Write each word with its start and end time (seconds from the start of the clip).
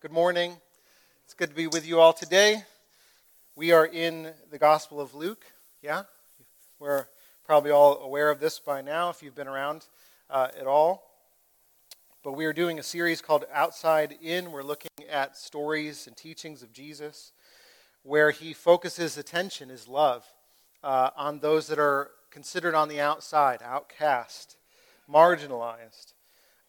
Good 0.00 0.12
morning. 0.12 0.56
It's 1.26 1.34
good 1.34 1.50
to 1.50 1.54
be 1.54 1.66
with 1.66 1.86
you 1.86 2.00
all 2.00 2.14
today. 2.14 2.64
We 3.54 3.72
are 3.72 3.84
in 3.84 4.32
the 4.50 4.56
Gospel 4.56 4.98
of 4.98 5.14
Luke. 5.14 5.44
Yeah? 5.82 6.04
We're 6.78 7.04
probably 7.44 7.70
all 7.70 7.98
aware 7.98 8.30
of 8.30 8.40
this 8.40 8.58
by 8.58 8.80
now 8.80 9.10
if 9.10 9.22
you've 9.22 9.34
been 9.34 9.46
around 9.46 9.88
uh, 10.30 10.48
at 10.58 10.66
all. 10.66 11.02
But 12.24 12.32
we 12.32 12.46
are 12.46 12.54
doing 12.54 12.78
a 12.78 12.82
series 12.82 13.20
called 13.20 13.44
Outside 13.52 14.16
In. 14.22 14.52
We're 14.52 14.62
looking 14.62 14.90
at 15.10 15.36
stories 15.36 16.06
and 16.06 16.16
teachings 16.16 16.62
of 16.62 16.72
Jesus 16.72 17.32
where 18.02 18.30
he 18.30 18.54
focuses 18.54 19.18
attention, 19.18 19.68
his 19.68 19.86
love, 19.86 20.24
uh, 20.82 21.10
on 21.14 21.40
those 21.40 21.66
that 21.66 21.78
are 21.78 22.10
considered 22.30 22.74
on 22.74 22.88
the 22.88 23.02
outside, 23.02 23.60
outcast, 23.62 24.56
marginalized. 25.06 26.14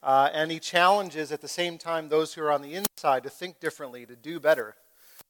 Uh, 0.04 0.30
and 0.34 0.52
he 0.52 0.60
challenges 0.60 1.32
at 1.32 1.42
the 1.42 1.48
same 1.48 1.78
time 1.78 2.10
those 2.10 2.34
who 2.34 2.42
are 2.42 2.52
on 2.52 2.62
the 2.62 2.74
inside 2.74 3.24
to 3.24 3.30
think 3.30 3.60
differently, 3.60 4.06
to 4.06 4.16
do 4.16 4.40
better, 4.40 4.76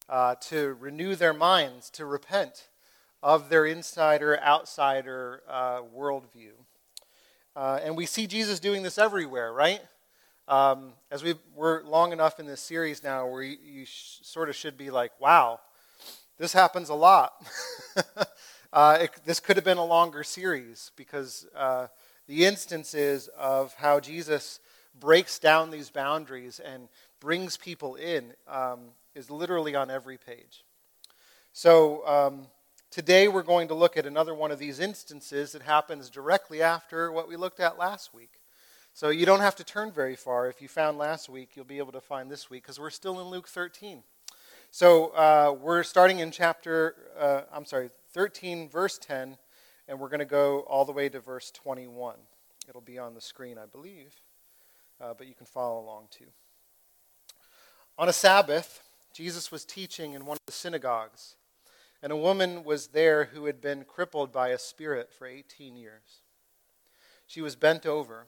uh, 0.09 0.35
to 0.35 0.77
renew 0.79 1.16
their 1.16 1.34
minds, 1.34 1.89
to 1.89 2.05
repent 2.05 2.70
of 3.21 3.49
their 3.49 3.65
insider 3.65 4.39
outsider 4.39 5.43
uh, 5.49 5.81
worldview. 5.95 6.53
Uh, 7.55 7.79
and 7.84 7.98
we 7.98 8.05
see 8.05 8.27
Jesus 8.27 8.59
doing 8.59 8.81
this 8.81 8.98
everywhere, 8.98 9.52
right? 9.52 9.81
Um, 10.48 10.93
as 11.12 11.21
we 11.21 11.35
we're 11.53 11.84
long 11.84 12.13
enough 12.13 12.40
in 12.40 12.45
this 12.45 12.62
series 12.62 13.03
now 13.03 13.27
where 13.27 13.43
you, 13.43 13.57
you 13.63 13.85
sh- 13.85 14.20
sort 14.21 14.49
of 14.49 14.55
should 14.55 14.77
be 14.77 14.90
like, 14.90 15.12
wow, 15.20 15.59
this 16.38 16.53
happens 16.53 16.90
a 16.90 16.95
lot. 16.95 17.34
Uh, 18.73 18.99
it, 19.01 19.12
this 19.26 19.41
could 19.41 19.57
have 19.57 19.65
been 19.65 19.77
a 19.77 19.84
longer 19.84 20.23
series 20.23 20.91
because 20.95 21.45
uh, 21.57 21.88
the 22.31 22.45
instances 22.45 23.30
of 23.38 23.73
how 23.73 23.99
Jesus 23.99 24.62
breaks 24.98 25.38
down 25.38 25.70
these 25.70 25.90
boundaries 25.90 26.62
and 26.62 26.88
brings 27.20 27.57
people 27.57 27.95
in 27.95 28.31
um, 28.48 28.80
is 29.13 29.30
literally 29.30 29.76
on 29.76 29.91
every 29.91 30.17
page. 30.17 30.63
So 31.52 32.07
um, 32.07 32.48
today 32.90 33.27
we're 33.27 33.43
going 33.43 33.68
to 33.68 33.74
look 33.74 33.98
at 33.98 34.05
another 34.05 34.34
one 34.34 34.49
of 34.49 34.59
these 34.59 34.79
instances 34.79 35.52
that 35.52 35.63
happens 35.63 36.09
directly 36.09 36.62
after 36.62 37.12
what 37.12 37.27
we 37.27 37.35
looked 37.35 37.59
at 37.59 37.77
last 37.77 38.13
week. 38.13 38.40
So 38.93 39.09
you 39.09 39.26
don't 39.26 39.41
have 39.41 39.57
to 39.57 39.65
turn 39.65 39.91
very 39.91 40.15
far. 40.15 40.48
If 40.48 40.62
you 40.62 40.70
found 40.70 40.98
last 40.98 41.27
week, 41.27 41.49
you'll 41.55 41.65
be 41.65 41.79
able 41.79 41.91
to 41.91 41.99
find 41.99 42.32
this 42.32 42.49
week 42.49 42.63
because 42.63 42.79
we're 42.79 42.91
still 42.91 43.20
in 43.20 43.27
Luke 43.27 43.49
13. 43.49 44.04
So 44.70 45.07
uh, 45.07 45.57
we're 45.62 45.84
starting 45.84 46.20
in 46.20 46.32
chapter, 46.32 46.96
uh, 47.20 47.41
I'm 47.52 47.65
sorry, 47.65 47.90
13, 48.13 48.70
verse 48.70 48.98
10, 48.98 49.35
and 49.87 49.99
we're 49.99 50.10
going 50.10 50.20
to 50.20 50.26
go 50.26 50.62
all 50.62 50.85
the 50.85 50.91
way 50.91 51.10
to 51.10 51.20
verse 51.20 51.51
21. 51.51 52.15
It'll 52.68 52.82
be 52.82 52.99
on 52.99 53.13
the 53.13 53.21
screen, 53.21 53.57
I 53.57 53.65
believe, 53.65 54.13
uh, 54.99 55.13
but 55.18 55.27
you 55.27 55.34
can 55.34 55.46
follow 55.46 55.82
along 55.82 56.07
too. 56.12 56.27
On 57.98 58.07
a 58.07 58.13
Sabbath, 58.13 58.84
Jesus 59.13 59.52
was 59.52 59.65
teaching 59.65 60.13
in 60.13 60.26
one 60.26 60.35
of 60.35 60.46
the 60.46 60.52
synagogues, 60.52 61.35
and 62.02 62.12
a 62.12 62.18
woman 62.18 62.63
was 62.63 62.87
there 62.87 63.26
who 63.26 63.46
had 63.46 63.62
been 63.62 63.84
crippled 63.84 64.31
by 64.31 64.50
a 64.50 64.57
spirit 64.57 65.12
for 65.12 65.28
18 65.28 65.75
years. 65.75 66.22
She 67.28 67.41
was 67.41 67.56
bent 67.56 67.85
over 67.85 68.28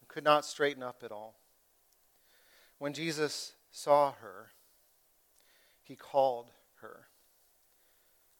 and 0.00 0.08
could 0.08 0.24
not 0.24 0.44
straighten 0.44 0.82
up 0.82 1.02
at 1.04 1.12
all. 1.12 1.36
When 2.78 2.92
Jesus 2.92 3.52
saw 3.70 4.12
her, 4.12 4.50
he 5.82 5.96
called 5.96 6.50
her, 6.80 7.06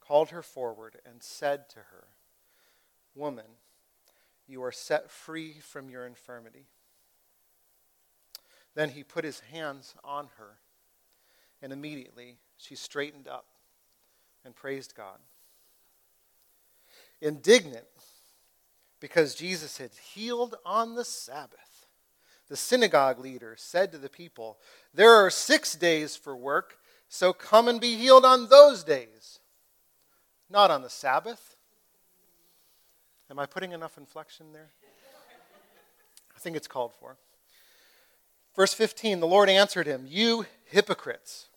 called 0.01 0.31
her 0.31 0.43
forward, 0.43 0.97
and 1.07 1.23
said 1.23 1.69
to 1.71 1.79
her, 1.79 2.09
Woman, 3.15 3.45
you 4.47 4.63
are 4.63 4.73
set 4.73 5.11
free 5.11 5.55
from 5.61 5.89
your 5.89 6.07
infirmity. 6.07 6.67
Then 8.75 8.91
he 8.91 9.05
put 9.05 9.25
his 9.25 9.41
hands 9.41 9.95
on 10.03 10.29
her, 10.39 10.59
and 11.61 11.73
immediately 11.73 12.39
she 12.57 12.75
straightened 12.75 13.29
up 13.29 13.47
and 14.45 14.55
praised 14.55 14.95
God. 14.97 15.19
Indignant 17.21 17.87
because 19.03 19.35
Jesus 19.35 19.79
had 19.79 19.91
healed 20.15 20.55
on 20.65 20.95
the 20.95 21.05
Sabbath, 21.05 21.87
the 22.49 22.57
synagogue 22.57 23.19
leader 23.19 23.57
said 23.59 23.91
to 23.93 23.99
the 23.99 24.09
people, 24.09 24.59
There 24.95 25.13
are 25.13 25.29
six 25.29 25.75
days 25.75 26.17
for 26.17 26.37
work, 26.37 26.79
so 27.09 27.33
come 27.33 27.67
and 27.67 27.81
be 27.81 27.97
healed 27.97 28.25
on 28.25 28.49
those 28.49 28.85
days, 28.85 29.41
not 30.49 30.71
on 30.71 30.83
the 30.83 30.91
Sabbath. 30.91 31.52
Am 33.33 33.39
I 33.39 33.47
putting 33.47 33.73
enough 33.73 33.97
inflection 33.97 34.53
there? 34.53 34.69
I 36.37 36.39
think 36.39 36.55
it's 36.55 36.69
called 36.69 36.93
for. 37.01 37.17
Verse 38.55 38.75
15 38.75 39.21
The 39.21 39.27
Lord 39.27 39.49
answered 39.49 39.87
him, 39.87 40.05
You 40.07 40.45
hypocrites. 40.67 41.49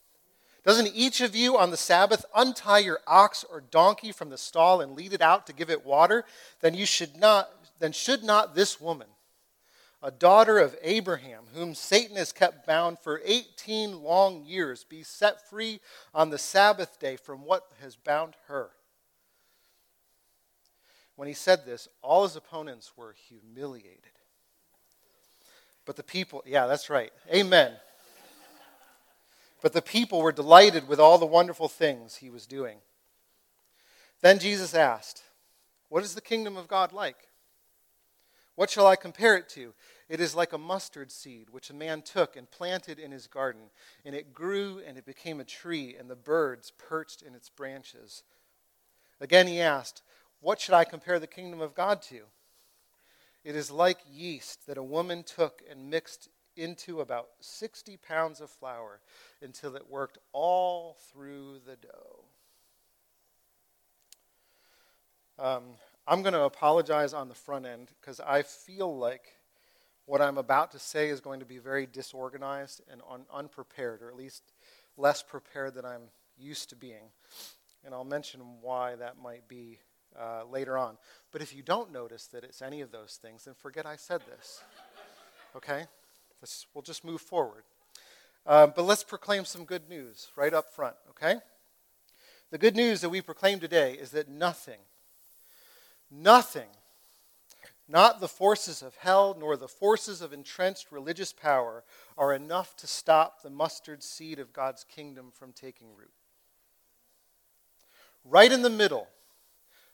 Doesn't 0.64 0.96
each 0.96 1.19
of 1.19 1.35
you 1.35 1.58
on 1.58 1.72
the 1.72 1.78
Sabbath 1.78 2.24
untie 2.34 2.80
your 2.80 3.00
ox 3.06 3.44
or 3.44 3.59
donkey 3.59 4.14
from 4.14 4.30
the 4.30 4.38
stall 4.38 4.80
and 4.80 4.96
lead 4.96 5.12
it 5.12 5.22
out 5.22 5.46
to 5.47 5.53
give 5.53 5.69
it 5.69 5.85
water? 5.85 6.24
Then 6.62 6.75
you 6.75 6.85
should 6.85 7.18
not 7.18 7.50
then 7.80 7.91
should 7.91 8.24
not 8.24 8.56
this 8.56 8.80
woman, 8.80 9.08
a 10.02 10.12
daughter 10.12 10.59
of 10.59 10.78
Abraham, 10.81 11.44
whom 11.53 11.75
Satan 11.75 12.16
has 12.16 12.31
kept 12.31 12.66
bound 12.66 13.00
for 13.00 13.19
18 13.25 14.02
long 14.02 14.46
years, 14.46 14.85
be 14.85 15.03
set 15.03 15.50
free 15.50 15.81
on 16.14 16.30
the 16.30 16.38
Sabbath 16.38 17.02
day 17.02 17.18
from 17.18 17.44
what 17.44 17.69
has 17.81 17.97
bound 17.97 18.35
her? 18.47 18.69
When 21.16 21.28
he 21.28 21.34
said 21.34 21.66
this, 21.66 21.88
all 22.02 22.24
his 22.24 22.36
opponents 22.36 22.94
were 22.98 23.16
humiliated. 23.28 24.12
But 25.86 25.96
the 25.96 26.03
people, 26.03 26.44
yeah, 26.46 26.68
that's 26.68 26.90
right. 26.90 27.12
Amen. 27.34 27.74
But 29.62 29.74
the 29.74 29.81
people 29.81 30.22
were 30.22 30.31
delighted 30.31 30.88
with 30.88 31.00
all 31.00 31.18
the 31.18 31.26
wonderful 31.26 31.68
things 31.68 32.18
he 32.18 32.30
was 32.30 32.46
doing. 32.46 32.78
Then 34.22 34.40
Jesus 34.40 34.74
asked, 34.74 35.24
What 35.90 36.03
is 36.03 36.16
the 36.16 36.22
kingdom 36.22 36.58
of 36.58 36.68
God 36.68 36.92
like? 36.92 37.18
What 38.56 38.70
shall 38.70 38.88
I 38.88 38.96
compare 38.96 39.36
it 39.36 39.50
to? 39.50 39.74
It 40.08 40.20
is 40.20 40.36
like 40.36 40.53
a 40.53 40.58
mustard 40.58 41.12
seed 41.12 41.50
which 41.50 41.70
a 41.70 41.74
man 41.74 42.02
took 42.02 42.36
and 42.36 42.50
planted 42.50 43.00
in 43.00 43.12
his 43.12 43.28
garden, 43.28 43.64
and 44.06 44.16
it 44.16 44.34
grew 44.34 44.82
and 44.86 44.97
it 44.97 45.06
became 45.06 45.40
a 45.40 45.46
tree, 45.46 45.96
and 45.97 46.09
the 46.09 46.16
birds 46.16 46.72
perched 46.78 47.22
in 47.22 47.36
its 47.36 47.50
branches. 47.50 48.24
Again 49.20 49.47
he 49.47 49.59
asked, 49.59 50.03
What 50.46 50.62
should 50.62 50.76
I 50.76 50.84
compare 50.84 51.18
the 51.18 51.26
kingdom 51.26 51.60
of 51.60 51.74
God 51.74 52.04
to? 52.04 52.20
It 53.44 53.56
is 53.56 53.72
like 53.72 53.98
yeast 54.08 54.68
that 54.68 54.78
a 54.78 54.84
woman 54.84 55.24
took 55.24 55.64
and 55.68 55.90
mixed 55.90 56.30
into 56.56 57.02
about 57.02 57.30
60 57.40 57.98
pounds 57.98 58.42
of 58.42 58.52
flour 58.52 59.00
until 59.42 59.76
it 59.76 59.90
worked 59.90 60.20
all 60.34 60.98
through 61.12 61.62
the 61.66 61.78
dough. 61.78 62.26
Um, 65.40 65.64
I'm 66.08 66.22
going 66.22 66.34
to 66.34 66.44
apologize 66.44 67.12
on 67.12 67.28
the 67.28 67.34
front 67.34 67.66
end 67.66 67.90
because 68.00 68.20
I 68.20 68.44
feel 68.44 68.96
like 68.96 69.38
what 70.06 70.22
I'm 70.22 70.38
about 70.38 70.74
to 70.74 70.80
say 70.80 71.10
is 71.10 71.22
going 71.22 71.40
to 71.40 71.48
be 71.48 71.58
very 71.58 71.88
disorganized 71.88 72.84
and 72.92 73.02
un- 73.10 73.26
unprepared, 73.34 74.04
or 74.04 74.10
at 74.10 74.16
least 74.16 74.44
less 74.96 75.24
prepared 75.24 75.74
than 75.74 75.86
I'm 75.86 76.12
used 76.38 76.70
to 76.70 76.76
being. 76.76 77.10
And 77.84 77.96
I'll 77.96 78.04
mention 78.04 78.42
why 78.62 78.94
that 78.98 79.18
might 79.20 79.48
be 79.48 79.80
uh, 80.20 80.44
later 80.50 80.78
on. 80.78 80.98
But 81.31 81.42
if 81.42 81.56
you 81.56 81.62
don't 81.62 81.92
notice 81.92 82.28
that 82.28 82.44
it's 82.44 82.62
any 82.62 82.81
of 82.81 82.92
those 82.92 83.20
things, 83.22 83.46
then 83.46 83.53
forget 83.53 83.86
I 83.86 83.96
said 83.96 84.22
this. 84.30 84.62
Okay? 85.56 85.86
Let's, 86.42 86.68
we'll 86.74 86.81
just 86.81 87.06
move 87.06 87.22
forward. 87.22 87.64
Uh, 88.46 88.68
but 88.68 88.84
let's 88.84 89.06
proclaim 89.06 89.46
some 89.46 89.64
good 89.64 89.88
news 89.90 90.28
right 90.36 90.53
up 90.53 90.74
front, 90.74 90.96
okay? 91.12 91.36
The 92.52 92.58
good 92.58 92.76
news 92.76 93.02
that 93.02 93.09
we 93.09 93.22
proclaim 93.22 93.59
today 93.59 93.94
is 93.94 94.12
that 94.12 94.30
nothing, 94.30 94.80
nothing, 96.12 96.68
not 97.88 98.20
the 98.20 98.28
forces 98.28 98.82
of 98.82 98.96
hell 98.97 99.36
nor 99.40 99.58
the 99.58 99.68
forces 99.68 100.22
of 100.22 100.34
entrenched 100.34 100.92
religious 100.92 101.34
power, 101.34 101.84
are 102.18 102.34
enough 102.34 102.76
to 102.78 102.88
stop 102.88 103.42
the 103.42 103.50
mustard 103.50 104.03
seed 104.03 104.40
of 104.40 104.53
God's 104.53 104.84
kingdom 104.84 105.32
from 105.34 105.52
taking 105.52 105.96
root. 105.96 106.12
Right 108.23 108.52
in 108.52 108.62
the 108.62 108.70
middle 108.70 109.08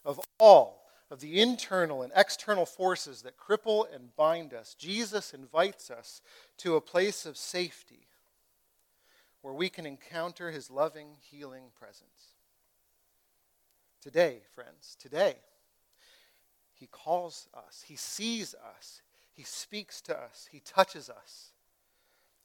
of 0.06 0.20
all 0.40 0.82
of 1.10 1.20
the 1.20 1.42
internal 1.42 2.02
and 2.04 2.12
external 2.16 2.66
forces 2.66 3.22
that 3.22 3.38
cripple 3.38 3.86
and 3.94 4.16
bind 4.16 4.54
us, 4.54 4.76
Jesus 4.76 5.34
invites 5.34 5.92
us 5.92 6.22
to 6.58 6.76
a 6.76 6.82
place 6.82 7.26
of 7.26 7.38
safety 7.38 8.08
where 9.42 9.54
we 9.54 9.70
can 9.70 9.86
encounter 9.86 10.52
his 10.52 10.70
loving, 10.72 11.10
healing 11.20 11.66
presence. 11.78 12.36
Today, 14.02 14.40
friends, 14.56 14.96
today, 15.00 15.36
he 16.74 16.88
calls 16.88 17.48
us, 17.54 17.84
he 17.88 17.96
sees 17.96 18.56
us, 18.76 19.02
he 19.34 19.44
speaks 19.44 20.02
to 20.02 20.18
us, 20.18 20.48
he 20.52 20.62
touches 20.62 21.10
us, 21.10 21.52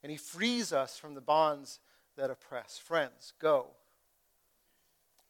and 0.03 0.11
he 0.11 0.19
frees 0.19 0.73
us 0.73 0.99
from 0.99 1.15
the 1.15 1.21
bonds 1.21 1.79
that 2.17 2.31
oppress. 2.31 2.79
Friends, 2.79 3.33
go 3.41 3.69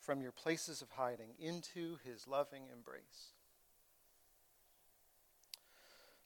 from 0.06 0.22
your 0.22 0.30
places 0.30 0.82
of 0.82 0.90
hiding 0.90 1.30
into 1.40 1.98
his 2.04 2.28
loving 2.28 2.62
embrace. 2.72 3.32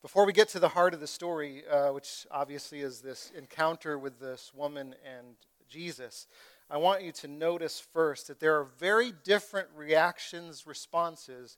Before 0.03 0.27
we 0.27 0.35
get 0.35 0.51
to 0.51 0.59
the 0.59 0.69
heart 0.69 0.93
of 0.93 1.01
the 1.01 1.07
story, 1.07 1.63
uh, 1.67 1.91
which 1.93 2.27
obviously 2.31 2.81
is 2.81 3.01
this 3.01 3.33
encounter 3.37 3.99
with 3.99 4.21
this 4.21 4.53
woman 4.55 4.95
and 5.03 5.35
Jesus, 5.67 6.27
I 6.71 6.77
want 6.77 7.03
you 7.03 7.11
to 7.13 7.29
notice 7.29 7.81
first 7.81 8.29
that 8.29 8.39
there 8.39 8.59
are 8.59 8.65
very 8.79 9.13
different 9.25 9.69
reactions, 9.75 10.67
responses 10.67 11.57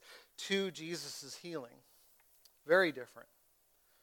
to 0.48 0.70
Jesus' 0.70 1.38
healing. 1.42 1.76
Very 2.66 2.92
different. 2.92 3.28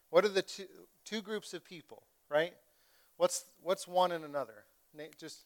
What 0.10 0.25
are 0.25 0.30
the 0.30 0.42
two, 0.42 0.66
two 1.06 1.21
groups 1.21 1.54
of 1.54 1.63
people, 1.63 2.04
right? 2.27 2.54
What's, 3.16 3.45
what's 3.63 3.88
one 3.88 4.12
and 4.12 4.25
another? 4.25 4.66
Just, 5.18 5.45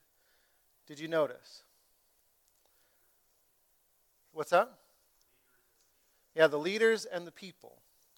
did 0.88 1.00
you 1.00 1.08
notice? 1.08 1.64
What's 4.34 4.52
that? 4.52 4.70
Yeah, 6.36 6.48
the 6.48 6.58
leaders 6.58 7.06
and 7.06 7.26
the 7.26 7.32
people. 7.32 7.78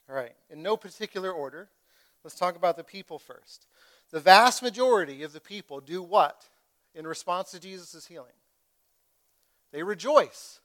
All 0.10 0.16
right, 0.16 0.36
in 0.50 0.64
no 0.64 0.78
particular 0.78 1.32
order. 1.32 1.70
Let's 2.24 2.36
talk 2.36 2.56
about 2.56 2.78
the 2.78 2.84
people 2.84 3.20
first. 3.20 3.68
The 4.12 4.20
vast 4.20 4.64
majority 4.64 5.24
of 5.24 5.34
the 5.34 5.40
people 5.40 5.80
do 5.80 6.02
what 6.02 6.48
in 6.96 7.06
response 7.06 7.52
to 7.52 7.60
Jesus' 7.60 8.08
healing? 8.08 8.34
They 9.72 9.84
rejoice, 9.84 10.60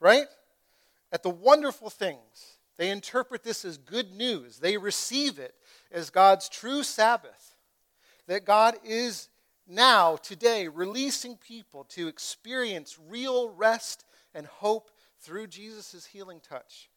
right? 0.00 0.26
At 1.12 1.22
the 1.22 1.30
wonderful 1.30 1.90
things. 1.90 2.56
They 2.76 2.90
interpret 2.90 3.42
this 3.42 3.64
as 3.64 3.78
good 3.78 4.12
news. 4.12 4.58
They 4.58 4.76
receive 4.76 5.38
it 5.38 5.54
as 5.92 6.10
God's 6.10 6.48
true 6.48 6.82
Sabbath. 6.82 7.54
That 8.26 8.44
God 8.44 8.74
is 8.84 9.28
now, 9.68 10.16
today, 10.16 10.68
releasing 10.68 11.36
people 11.36 11.84
to 11.90 12.08
experience 12.08 12.98
real 13.08 13.50
rest 13.50 14.04
and 14.36 14.46
hope 14.46 14.90
through 15.18 15.46
Jesus' 15.48 16.06
healing 16.06 16.40
touch. 16.46 16.90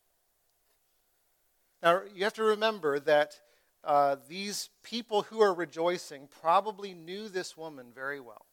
Now, 1.81 2.01
you 2.13 2.25
have 2.25 2.33
to 2.33 2.44
remember 2.44 3.00
that 3.00 3.39
uh, 3.83 4.18
these 4.27 4.69
people 4.83 5.24
who 5.24 5.41
are 5.41 5.53
rejoicing 5.53 6.27
probably 6.41 6.94
knew 6.94 7.30
this 7.30 7.56
woman 7.56 7.88
very 7.95 8.19
well. 8.19 8.45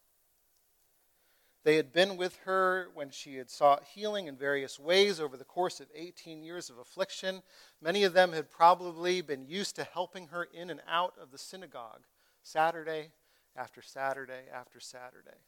They 1.64 1.74
had 1.74 1.92
been 1.92 2.16
with 2.16 2.36
her 2.44 2.90
when 2.94 3.10
she 3.10 3.34
had 3.34 3.50
sought 3.50 3.82
healing 3.82 4.28
in 4.28 4.36
various 4.36 4.78
ways 4.78 5.18
over 5.18 5.36
the 5.36 5.42
course 5.44 5.80
of 5.80 5.88
18 5.96 6.44
years 6.44 6.70
of 6.70 6.78
affliction. 6.78 7.42
Many 7.82 8.04
of 8.04 8.12
them 8.12 8.32
had 8.32 8.52
probably 8.52 9.20
been 9.20 9.44
used 9.44 9.74
to 9.74 9.82
helping 9.82 10.28
her 10.28 10.44
in 10.44 10.70
and 10.70 10.80
out 10.88 11.14
of 11.20 11.32
the 11.32 11.38
synagogue 11.38 12.04
Saturday 12.44 13.10
after 13.56 13.82
Saturday 13.82 14.42
after 14.54 14.78
Saturday. 14.78 15.40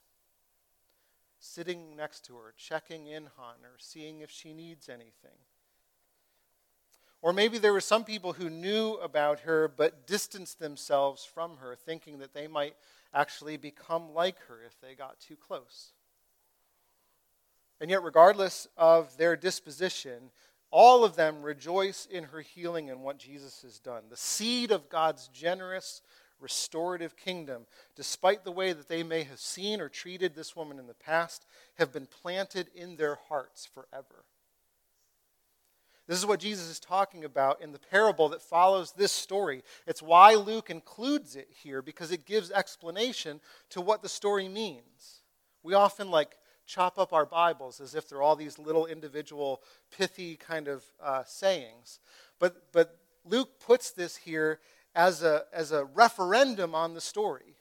Sitting 1.41 1.97
next 1.97 2.25
to 2.27 2.37
her, 2.37 2.53
checking 2.57 3.07
in 3.07 3.25
on 3.39 3.55
her, 3.63 3.77
seeing 3.79 4.21
if 4.21 4.31
she 4.31 4.53
needs 4.53 4.89
anything. 4.89 5.39
Or 7.21 7.33
maybe 7.33 7.59
there 7.59 7.73
were 7.73 7.81
some 7.81 8.05
people 8.05 8.35
who 8.35 8.49
knew 8.49 8.95
about 8.95 9.41
her 9.41 9.69
but 9.69 10.07
distanced 10.07 10.61
themselves 10.61 11.25
from 11.25 11.57
her, 11.57 11.75
thinking 11.75 12.19
that 12.19 12.33
they 12.33 12.47
might 12.47 12.75
actually 13.13 13.57
become 13.57 14.15
like 14.15 14.39
her 14.47 14.61
if 14.65 14.81
they 14.81 14.95
got 14.95 15.19
too 15.19 15.37
close. 15.37 15.93
And 17.81 17.91
yet, 17.91 18.03
regardless 18.03 18.69
of 18.77 19.17
their 19.17 19.37
disposition, 19.37 20.31
all 20.71 21.05
of 21.05 21.17
them 21.17 21.43
rejoice 21.43 22.07
in 22.07 22.25
her 22.25 22.41
healing 22.41 22.91
and 22.91 23.03
what 23.03 23.19
Jesus 23.19 23.63
has 23.63 23.79
done. 23.79 24.03
The 24.11 24.17
seed 24.17 24.71
of 24.71 24.89
God's 24.89 25.29
generous, 25.29 26.03
restorative 26.41 27.17
kingdom, 27.17 27.67
despite 27.97 28.45
the 28.45 28.53
way 28.53 28.73
that 28.73 28.89
they 28.89 29.03
may 29.03 29.25
have 29.25 29.41
seen 29.41 29.81
or 29.81 29.89
treated 29.89 30.35
this 30.35 30.55
woman 30.55 30.79
in 30.79 30.87
the 30.87 30.95
past, 30.95 31.47
have 31.79 31.93
been 31.93 32.07
planted 32.07 32.69
in 32.75 32.97
their 32.97 33.19
hearts 33.29 33.67
forever. 33.67 34.25
This 36.07 36.19
is 36.19 36.27
what 36.27 36.41
Jesus 36.41 36.69
is 36.69 36.81
talking 36.81 37.25
about 37.25 37.61
in 37.61 37.73
the 37.73 37.79
parable 37.79 38.31
that 38.31 38.41
follows 38.41 38.93
this 38.93 39.13
story. 39.13 39.63
It's 39.87 40.01
why 40.01 40.35
Luke 40.35 40.71
includes 40.71 41.37
it 41.37 41.49
here, 41.63 41.83
because 41.83 42.13
it 42.13 42.25
gives 42.25 42.51
explanation 42.51 43.41
to 43.71 43.83
what 43.83 44.01
the 44.01 44.09
story 44.09 44.49
means. 44.49 45.21
We 45.63 45.75
often 45.75 46.11
like 46.11 46.39
chop 46.67 46.99
up 46.99 47.13
our 47.13 47.27
Bibles 47.27 47.81
as 47.81 47.95
if 47.95 48.09
they're 48.09 48.23
all 48.23 48.37
these 48.37 48.59
little 48.59 48.87
individual 48.87 49.63
pithy 49.91 50.37
kind 50.37 50.67
of 50.69 50.83
uh, 51.03 51.25
sayings. 51.27 52.01
But, 52.39 52.73
but 52.73 52.97
Luke 53.25 53.61
puts 53.61 53.91
this 53.91 54.17
here 54.17 54.61
as 54.99 55.23
a, 55.23 55.45
as 55.53 55.71
a 55.71 55.85
referendum 55.85 56.75
on 56.75 56.93
the 56.93 57.01
story. 57.01 57.55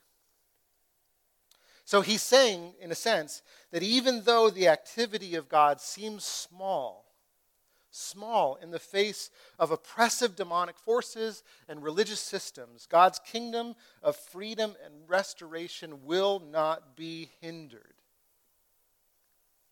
So 1.86 2.02
he's 2.02 2.24
saying, 2.24 2.74
in 2.82 2.92
a 2.92 2.96
sense, 2.96 3.44
that 3.72 3.84
even 3.84 4.24
though 4.24 4.50
the 4.50 4.68
activity 4.68 5.36
of 5.36 5.48
God 5.48 5.80
seems 5.80 6.24
small, 6.24 7.06
small 7.92 8.56
in 8.56 8.72
the 8.72 8.80
face 8.80 9.30
of 9.60 9.70
oppressive 9.70 10.36
demonic 10.36 10.80
forces 10.80 11.44
and 11.70 11.84
religious 11.84 12.20
systems, 12.20 12.88
God's 12.90 13.20
kingdom 13.20 13.76
of 14.02 14.16
freedom 14.16 14.76
and 14.84 14.96
restoration 15.08 16.06
will 16.06 16.42
not 16.52 16.98
be 16.98 17.30
hindered 17.40 17.94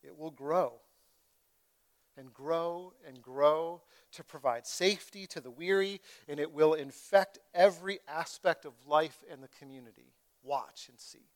it 0.05 0.17
will 0.17 0.31
grow 0.31 0.73
and 2.17 2.33
grow 2.33 2.93
and 3.07 3.21
grow 3.21 3.81
to 4.13 4.23
provide 4.23 4.65
safety 4.65 5.27
to 5.27 5.41
the 5.41 5.51
weary, 5.51 6.01
and 6.27 6.39
it 6.39 6.51
will 6.51 6.73
infect 6.73 7.39
every 7.53 7.99
aspect 8.07 8.65
of 8.65 8.73
life 8.87 9.23
in 9.31 9.41
the 9.41 9.49
community. 9.59 10.13
Watch 10.43 10.87
and 10.89 10.99
see. 10.99 11.27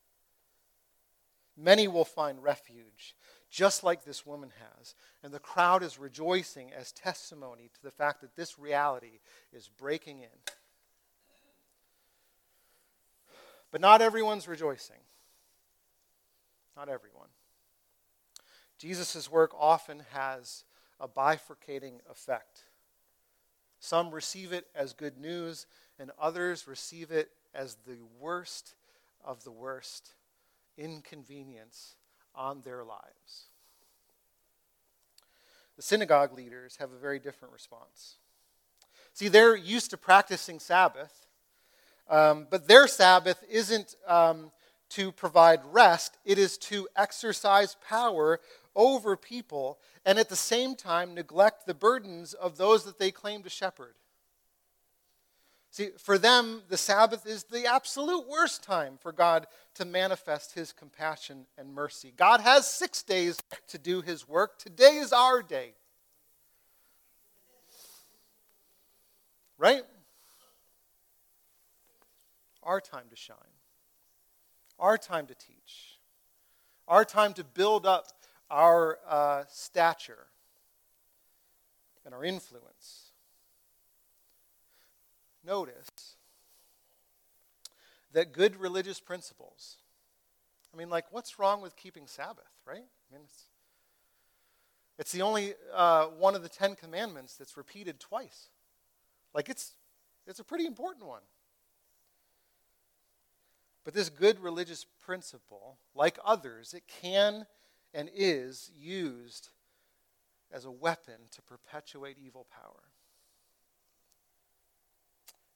Many 1.58 1.90
will 1.90 2.06
find 2.06 2.42
refuge, 2.42 3.16
just 3.50 3.84
like 3.84 4.06
this 4.06 4.26
woman 4.26 4.52
has, 4.78 4.96
and 5.22 5.34
the 5.34 5.40
crowd 5.40 5.84
is 5.84 6.00
rejoicing 6.00 6.72
as 6.72 6.94
testimony 6.94 7.70
to 7.74 7.84
the 7.84 7.92
fact 7.92 8.22
that 8.22 8.36
this 8.36 8.58
reality 8.58 9.20
is 9.52 9.68
breaking 9.68 10.20
in. 10.20 10.30
But 13.72 13.82
not 13.82 14.02
everyone's 14.02 14.48
rejoicing. 14.48 15.02
Not 16.78 16.88
everyone. 16.88 17.28
Jesus' 18.78 19.30
work 19.30 19.52
often 19.60 20.04
has 20.14 20.64
a 21.00 21.08
bifurcating 21.08 22.00
effect. 22.10 22.64
Some 23.80 24.12
receive 24.12 24.52
it 24.52 24.68
as 24.76 24.94
good 24.94 25.18
news, 25.18 25.66
and 25.98 26.12
others 26.20 26.68
receive 26.68 27.12
it 27.12 27.32
as 27.54 27.78
the 27.88 27.98
worst 28.20 28.76
of 29.24 29.44
the 29.44 29.52
worst 29.52 30.16
inconvenience 30.78 31.96
on 32.36 32.62
their 32.62 32.84
lives. 32.84 33.48
The 35.76 35.82
synagogue 35.82 36.36
leaders 36.36 36.78
have 36.78 36.92
a 36.92 36.98
very 36.98 37.20
different 37.20 37.54
response. 37.54 38.18
See, 39.14 39.30
they're 39.30 39.56
used 39.56 39.92
to 39.92 39.98
practicing 39.98 40.60
Sabbath, 40.60 41.28
um, 42.10 42.48
but 42.50 42.68
their 42.68 42.88
Sabbath 42.88 43.44
isn't 43.50 43.96
um, 44.08 44.52
to 44.90 45.12
provide 45.12 45.62
rest, 45.72 46.18
it 46.26 46.38
is 46.38 46.58
to 46.58 46.88
exercise 46.96 47.78
power 47.88 48.40
over 48.76 49.18
people 49.18 49.80
and 50.06 50.20
at 50.20 50.30
the 50.30 50.36
same 50.36 50.76
time 50.76 51.14
neglect 51.14 51.66
the 51.66 51.74
burdens 51.74 52.34
of 52.34 52.58
those 52.58 52.84
that 52.86 53.00
they 53.00 53.12
claim 53.12 53.44
to 53.44 53.50
shepherd. 53.50 53.96
See, 55.72 55.90
for 56.00 56.18
them, 56.18 56.64
the 56.68 56.78
Sabbath 56.78 57.28
is 57.28 57.44
the 57.44 57.68
absolute 57.68 58.28
worst 58.28 58.64
time 58.64 58.98
for 59.00 59.12
God 59.12 59.46
to 59.76 59.86
manifest 59.86 60.54
his 60.56 60.74
compassion 60.74 61.46
and 61.58 61.74
mercy. 61.74 62.12
God 62.16 62.42
has 62.42 62.66
six 62.66 63.04
days 63.04 63.38
to 63.68 63.78
do 63.78 64.02
his 64.02 64.28
work. 64.28 64.58
Today 64.58 64.98
is 64.98 65.14
our 65.14 65.44
day. 65.44 65.74
Right? 69.60 69.84
Our 72.64 72.82
time 72.82 73.06
to 73.10 73.16
shine, 73.16 73.38
our 74.80 74.98
time 74.98 75.28
to 75.28 75.36
teach, 75.36 76.00
our 76.88 77.06
time 77.06 77.34
to 77.34 77.44
build 77.44 77.86
up 77.86 78.19
our 78.50 79.00
uh, 79.08 79.44
stature 79.50 80.28
and 82.06 82.14
our 82.14 82.24
influence. 82.24 83.12
Notice 85.46 86.16
that 88.14 88.34
good 88.34 88.56
religious 88.56 89.00
principles, 89.00 89.78
I 90.74 90.78
mean, 90.78 90.90
like, 90.90 91.06
what's 91.12 91.40
wrong 91.40 91.62
with 91.62 91.76
keeping 91.76 92.08
Sabbath, 92.08 92.50
right? 92.66 92.78
I 92.78 93.14
mean, 93.14 93.22
it's, 93.24 93.44
it's 94.98 95.12
the 95.12 95.22
only 95.22 95.54
uh, 95.74 96.06
one 96.06 96.36
of 96.36 96.44
the 96.44 96.50
Ten 96.50 96.76
Commandments 96.76 97.36
that's 97.36 97.56
repeated 97.56 98.00
twice. 98.00 98.50
Like, 99.34 99.50
it's, 99.50 99.74
it's 100.28 100.40
a 100.40 100.44
pretty 100.44 100.66
important 100.66 101.06
one. 101.06 101.22
But 103.86 103.94
this 103.94 104.10
good 104.10 104.40
religious 104.40 104.86
principle, 105.02 105.78
like 105.96 106.20
others, 106.24 106.74
it 106.74 106.84
can 107.02 107.46
and 107.94 108.10
is 108.14 108.72
used 108.78 109.50
as 110.52 110.66
a 110.66 110.72
weapon 110.72 111.16
to 111.32 111.42
perpetuate 111.42 112.18
evil 112.24 112.46
power. 112.52 112.84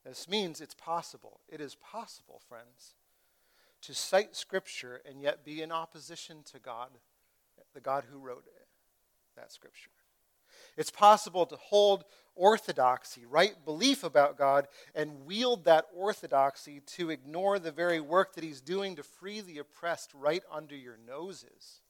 This 0.06 0.28
means 0.28 0.60
it's 0.60 0.76
possible. 0.76 1.40
It 1.48 1.62
is 1.62 1.76
possible, 1.76 2.42
friends, 2.48 2.96
to 3.82 3.94
cite 3.94 4.36
Scripture 4.36 5.02
and 5.08 5.22
yet 5.22 5.46
be 5.46 5.62
in 5.62 5.72
opposition 5.72 6.44
to 6.52 6.60
God, 6.60 6.90
the 7.74 7.80
God 7.80 8.06
who 8.12 8.20
wrote 8.20 8.46
it, 8.46 8.68
that 9.36 9.52
Scripture. 9.52 9.90
It's 10.76 10.92
possible 10.92 11.46
to 11.46 11.56
hold 11.56 12.04
orthodoxy, 12.36 13.26
right 13.26 13.54
belief 13.64 14.04
about 14.04 14.38
God, 14.38 14.68
and 14.96 15.26
wield 15.26 15.66
that 15.66 15.86
orthodoxy 15.96 16.82
to 16.98 17.10
ignore 17.10 17.60
the 17.60 17.72
very 17.72 18.00
work 18.00 18.34
that 18.36 18.44
He's 18.44 18.62
doing 18.62 18.96
to 18.96 19.04
free 19.04 19.42
the 19.42 19.60
oppressed 19.60 20.12
right 20.14 20.44
under 20.52 20.76
your 20.76 20.98
noses. 20.98 21.82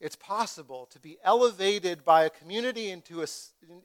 It's 0.00 0.16
possible 0.16 0.86
to 0.92 1.00
be 1.00 1.18
elevated 1.24 2.04
by 2.04 2.24
a 2.24 2.30
community 2.30 2.90
into 2.90 3.22
a, 3.22 3.26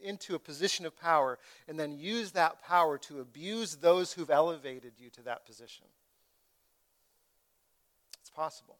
into 0.01 0.35
a 0.35 0.39
position 0.39 0.85
of 0.85 0.99
power 0.99 1.39
and 1.67 1.79
then 1.79 1.97
use 1.97 2.31
that 2.31 2.61
power 2.61 2.99
to 2.99 3.19
abuse 3.19 3.75
those 3.75 4.13
who've 4.13 4.29
elevated 4.29 4.93
you 4.99 5.09
to 5.11 5.23
that 5.23 5.45
position. 5.45 5.85
It's 8.21 8.29
possible. 8.29 8.77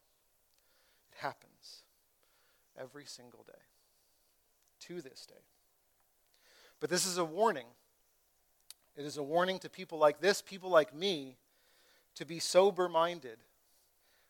It 1.11 1.17
happens 1.19 1.81
every 2.79 3.05
single 3.05 3.43
day 3.47 3.61
to 4.81 5.01
this 5.01 5.25
day. 5.25 5.41
But 6.79 6.91
this 6.91 7.07
is 7.07 7.17
a 7.17 7.25
warning. 7.25 7.67
It 8.95 9.05
is 9.05 9.17
a 9.17 9.23
warning 9.23 9.57
to 9.59 9.69
people 9.69 9.97
like 9.97 10.21
this, 10.21 10.41
people 10.41 10.69
like 10.69 10.93
me, 10.93 11.37
to 12.15 12.25
be 12.25 12.37
sober 12.37 12.87
minded 12.87 13.39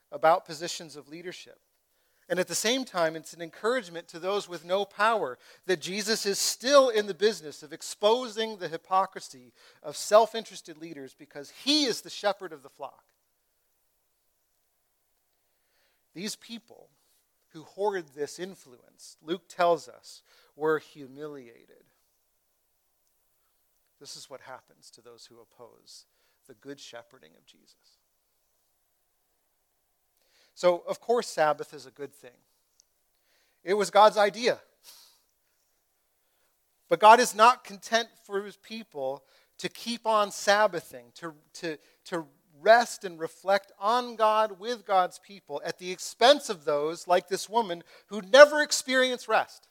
about 0.09 0.45
positions 0.45 0.95
of 0.95 1.09
leadership. 1.09 1.59
And 2.29 2.39
at 2.39 2.47
the 2.47 2.55
same 2.55 2.85
time, 2.85 3.15
it's 3.15 3.33
an 3.33 3.41
encouragement 3.41 4.07
to 4.09 4.19
those 4.19 4.47
with 4.47 4.63
no 4.63 4.85
power 4.85 5.37
that 5.65 5.81
Jesus 5.81 6.25
is 6.25 6.39
still 6.39 6.89
in 6.89 7.07
the 7.07 7.13
business 7.13 7.63
of 7.63 7.73
exposing 7.73 8.57
the 8.57 8.69
hypocrisy 8.69 9.51
of 9.81 9.97
self 9.97 10.33
interested 10.33 10.77
leaders 10.77 11.13
because 11.17 11.51
he 11.63 11.85
is 11.85 12.01
the 12.01 12.09
shepherd 12.09 12.53
of 12.53 12.63
the 12.63 12.69
flock. 12.69 13.03
These 16.13 16.35
people 16.35 16.89
who 17.49 17.63
hoard 17.63 18.05
this 18.15 18.39
influence, 18.39 19.17
Luke 19.21 19.47
tells 19.47 19.87
us, 19.87 20.21
were 20.55 20.79
humiliated. 20.79 21.83
This 23.99 24.15
is 24.15 24.29
what 24.29 24.41
happens 24.41 24.89
to 24.91 25.01
those 25.01 25.25
who 25.25 25.39
oppose 25.39 26.05
the 26.47 26.53
good 26.55 26.79
shepherding 26.79 27.31
of 27.37 27.45
Jesus. 27.45 28.02
So, 30.55 30.83
of 30.87 30.99
course, 30.99 31.27
Sabbath 31.27 31.73
is 31.73 31.85
a 31.85 31.91
good 31.91 32.13
thing. 32.13 32.31
It 33.63 33.73
was 33.73 33.89
God's 33.89 34.17
idea. 34.17 34.59
But 36.89 36.99
God 36.99 37.19
is 37.19 37.33
not 37.33 37.63
content 37.63 38.09
for 38.23 38.43
his 38.43 38.57
people 38.57 39.23
to 39.57 39.69
keep 39.69 40.05
on 40.05 40.31
Sabbathing, 40.31 41.05
to, 41.15 41.33
to, 41.53 41.77
to 42.05 42.25
rest 42.61 43.03
and 43.03 43.19
reflect 43.19 43.71
on 43.79 44.15
God 44.15 44.59
with 44.59 44.85
God's 44.85 45.19
people 45.19 45.61
at 45.65 45.79
the 45.79 45.91
expense 45.91 46.49
of 46.49 46.65
those, 46.65 47.07
like 47.07 47.27
this 47.27 47.49
woman, 47.49 47.83
who 48.07 48.21
never 48.21 48.61
experience 48.61 49.27
rest. 49.27 49.67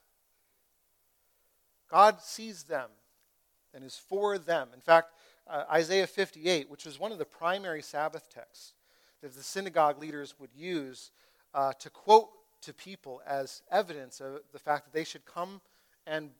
God 1.88 2.20
sees 2.20 2.64
them 2.64 2.88
and 3.74 3.84
is 3.84 3.96
for 3.96 4.38
them. 4.38 4.68
In 4.74 4.80
fact, 4.80 5.12
uh, 5.46 5.64
Isaiah 5.70 6.06
58, 6.06 6.70
which 6.70 6.86
was 6.86 6.98
one 6.98 7.12
of 7.12 7.18
the 7.18 7.24
primary 7.24 7.82
Sabbath 7.82 8.28
texts 8.32 8.72
that 9.22 9.34
the 9.34 9.42
synagogue 9.42 10.00
leaders 10.00 10.34
would 10.38 10.50
use 10.54 11.10
uh, 11.54 11.72
to 11.78 11.88
quote 11.90 12.28
to 12.62 12.72
people 12.72 13.22
as 13.26 13.62
evidence 13.70 14.20
of 14.20 14.40
the 14.52 14.58
fact 14.58 14.84
that 14.84 14.92
they 14.92 15.04
should 15.04 15.24
come 15.24 15.60
and 16.06 16.30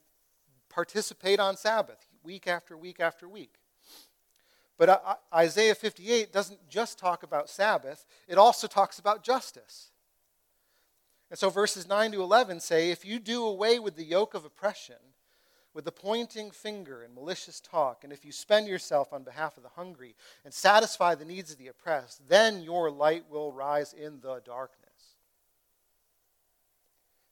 participate 0.69 1.41
on 1.41 1.57
Sabbath 1.57 2.07
week 2.23 2.47
after 2.47 2.77
week 2.77 3.01
after 3.01 3.29
week. 3.29 3.55
But 4.79 4.89
uh, 4.89 5.15
Isaiah 5.35 5.75
58 5.75 6.33
doesn't 6.33 6.69
just 6.69 6.99
talk 6.99 7.23
about 7.23 7.49
Sabbath, 7.49 8.07
it 8.27 8.39
also 8.39 8.67
talks 8.67 8.99
about 8.99 9.23
justice. 9.23 9.91
And 11.31 11.39
so 11.39 11.49
verses 11.51 11.89
9 11.89 12.13
to 12.13 12.23
11 12.23 12.61
say 12.61 12.91
if 12.91 13.05
you 13.05 13.19
do 13.19 13.45
away 13.45 13.79
with 13.79 13.97
the 13.97 14.05
yoke 14.05 14.35
of 14.35 14.45
oppression, 14.45 14.97
with 15.75 15.85
the 15.85 15.93
pointing 15.93 16.51
finger 16.51 17.03
and 17.03 17.15
malicious 17.15 17.61
talk, 17.61 18.05
and 18.05 18.13
if 18.13 18.25
you 18.25 18.33
spend 18.33 18.67
yourself 18.69 19.13
on 19.13 19.23
behalf 19.23 19.57
of 19.57 19.63
the 19.63 19.71
hungry 19.71 20.15
and 20.45 20.53
satisfy 20.53 21.15
the 21.15 21.25
needs 21.25 21.53
of 21.53 21.59
the 21.59 21.69
oppressed, 21.69 22.29
then 22.29 22.61
your 22.61 22.91
light 22.91 23.25
will 23.31 23.53
rise 23.53 23.93
in 23.93 24.21
the 24.21 24.41
darkness. 24.45 24.79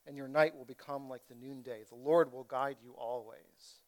And 0.07 0.17
your 0.17 0.29
night 0.29 0.57
will 0.57 0.65
become 0.65 1.09
like 1.09 1.29
the 1.29 1.35
noonday. 1.35 1.85
The 1.89 1.95
Lord 1.95 2.33
will 2.33 2.45
guide 2.45 2.79
you 2.83 2.95
always. 2.97 3.81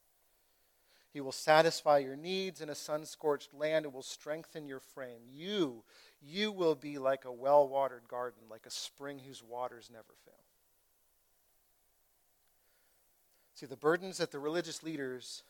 He 1.13 1.21
will 1.21 1.33
satisfy 1.33 1.99
your 1.99 2.17
needs 2.17 2.61
in 2.61 2.71
a 2.71 2.75
sun 2.75 3.05
scorched 3.05 3.53
land 3.53 3.85
and 3.85 3.95
will 3.95 4.03
strengthen 4.03 4.67
your 4.67 4.81
frame. 4.81 5.23
You, 5.31 5.85
you 6.23 6.53
will 6.53 6.75
be 6.75 6.99
like 6.99 7.25
a 7.25 7.33
well 7.33 7.69
watered 7.69 8.09
garden, 8.09 8.43
like 8.51 8.65
a 8.67 8.71
spring 8.71 9.19
whose 9.19 9.43
waters 9.43 9.91
never 9.93 10.15
fail. 10.25 10.42
See, 13.63 13.67
the 13.67 13.77
burdens 13.77 14.19
that 14.19 14.33
the 14.33 14.41
religious 14.41 14.83
leaders 14.83 15.45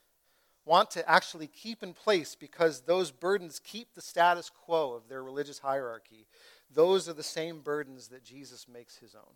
want 0.66 0.90
to 0.90 1.10
actually 1.10 1.46
keep 1.46 1.82
in 1.82 1.94
place 1.94 2.34
because 2.34 2.82
those 2.82 3.10
burdens 3.10 3.58
keep 3.64 3.94
the 3.94 4.02
status 4.02 4.50
quo 4.50 4.92
of 4.92 5.08
their 5.08 5.22
religious 5.22 5.60
hierarchy, 5.60 6.26
those 6.74 7.08
are 7.08 7.14
the 7.14 7.22
same 7.22 7.60
burdens 7.60 8.08
that 8.08 8.22
Jesus 8.22 8.68
makes 8.68 8.98
his 8.98 9.14
own. 9.14 9.32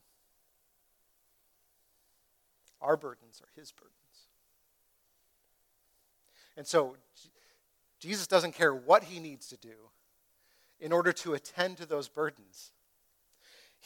Our 2.83 2.99
burdens 2.99 3.41
are 3.41 3.49
his 3.59 3.73
burdens. 3.73 3.95
And 6.55 6.67
so, 6.67 6.97
Jesus 7.99 8.27
doesn't 8.27 8.53
care 8.53 8.75
what 8.75 9.05
he 9.05 9.21
needs 9.21 9.49
to 9.49 9.57
do 9.57 9.89
in 10.81 10.93
order 10.93 11.15
to 11.15 11.33
attend 11.33 11.79
to 11.79 11.87
those 11.87 12.09
burdens. 12.09 12.73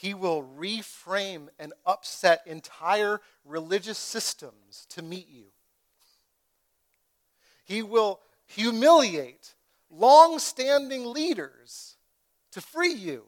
He 0.01 0.15
will 0.15 0.49
reframe 0.57 1.49
and 1.59 1.73
upset 1.85 2.41
entire 2.47 3.21
religious 3.45 3.99
systems 3.99 4.87
to 4.89 5.03
meet 5.03 5.29
you. 5.29 5.43
He 7.65 7.83
will 7.83 8.19
humiliate 8.47 9.53
long 9.91 10.39
standing 10.39 11.05
leaders 11.05 11.97
to 12.49 12.61
free 12.61 12.93
you. 12.93 13.25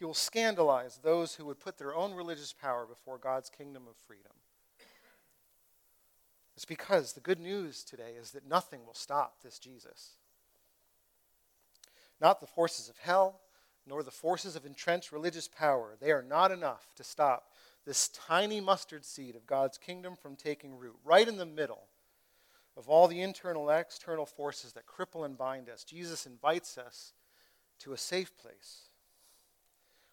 He 0.00 0.04
will 0.04 0.12
scandalize 0.12 0.98
those 1.00 1.36
who 1.36 1.44
would 1.44 1.60
put 1.60 1.78
their 1.78 1.94
own 1.94 2.14
religious 2.14 2.52
power 2.52 2.84
before 2.84 3.16
God's 3.16 3.48
kingdom 3.48 3.84
of 3.88 3.94
freedom. 4.08 4.32
It's 6.56 6.64
because 6.64 7.12
the 7.12 7.20
good 7.20 7.38
news 7.38 7.84
today 7.84 8.14
is 8.20 8.32
that 8.32 8.48
nothing 8.48 8.84
will 8.84 8.92
stop 8.92 9.36
this 9.44 9.60
Jesus. 9.60 10.14
Not 12.20 12.40
the 12.40 12.46
forces 12.46 12.88
of 12.88 12.98
hell, 12.98 13.40
nor 13.86 14.02
the 14.02 14.10
forces 14.10 14.56
of 14.56 14.66
entrenched 14.66 15.12
religious 15.12 15.48
power. 15.48 15.96
They 16.00 16.10
are 16.10 16.22
not 16.22 16.50
enough 16.50 16.94
to 16.96 17.04
stop 17.04 17.52
this 17.86 18.08
tiny 18.08 18.60
mustard 18.60 19.04
seed 19.04 19.34
of 19.34 19.46
God's 19.46 19.78
kingdom 19.78 20.14
from 20.14 20.36
taking 20.36 20.76
root, 20.76 20.96
right 21.04 21.26
in 21.26 21.38
the 21.38 21.46
middle 21.46 21.84
of 22.76 22.88
all 22.88 23.08
the 23.08 23.22
internal 23.22 23.70
and 23.70 23.80
external 23.80 24.26
forces 24.26 24.72
that 24.74 24.86
cripple 24.86 25.24
and 25.24 25.38
bind 25.38 25.68
us. 25.70 25.84
Jesus 25.84 26.26
invites 26.26 26.76
us 26.76 27.12
to 27.80 27.92
a 27.92 27.98
safe 27.98 28.36
place 28.36 28.82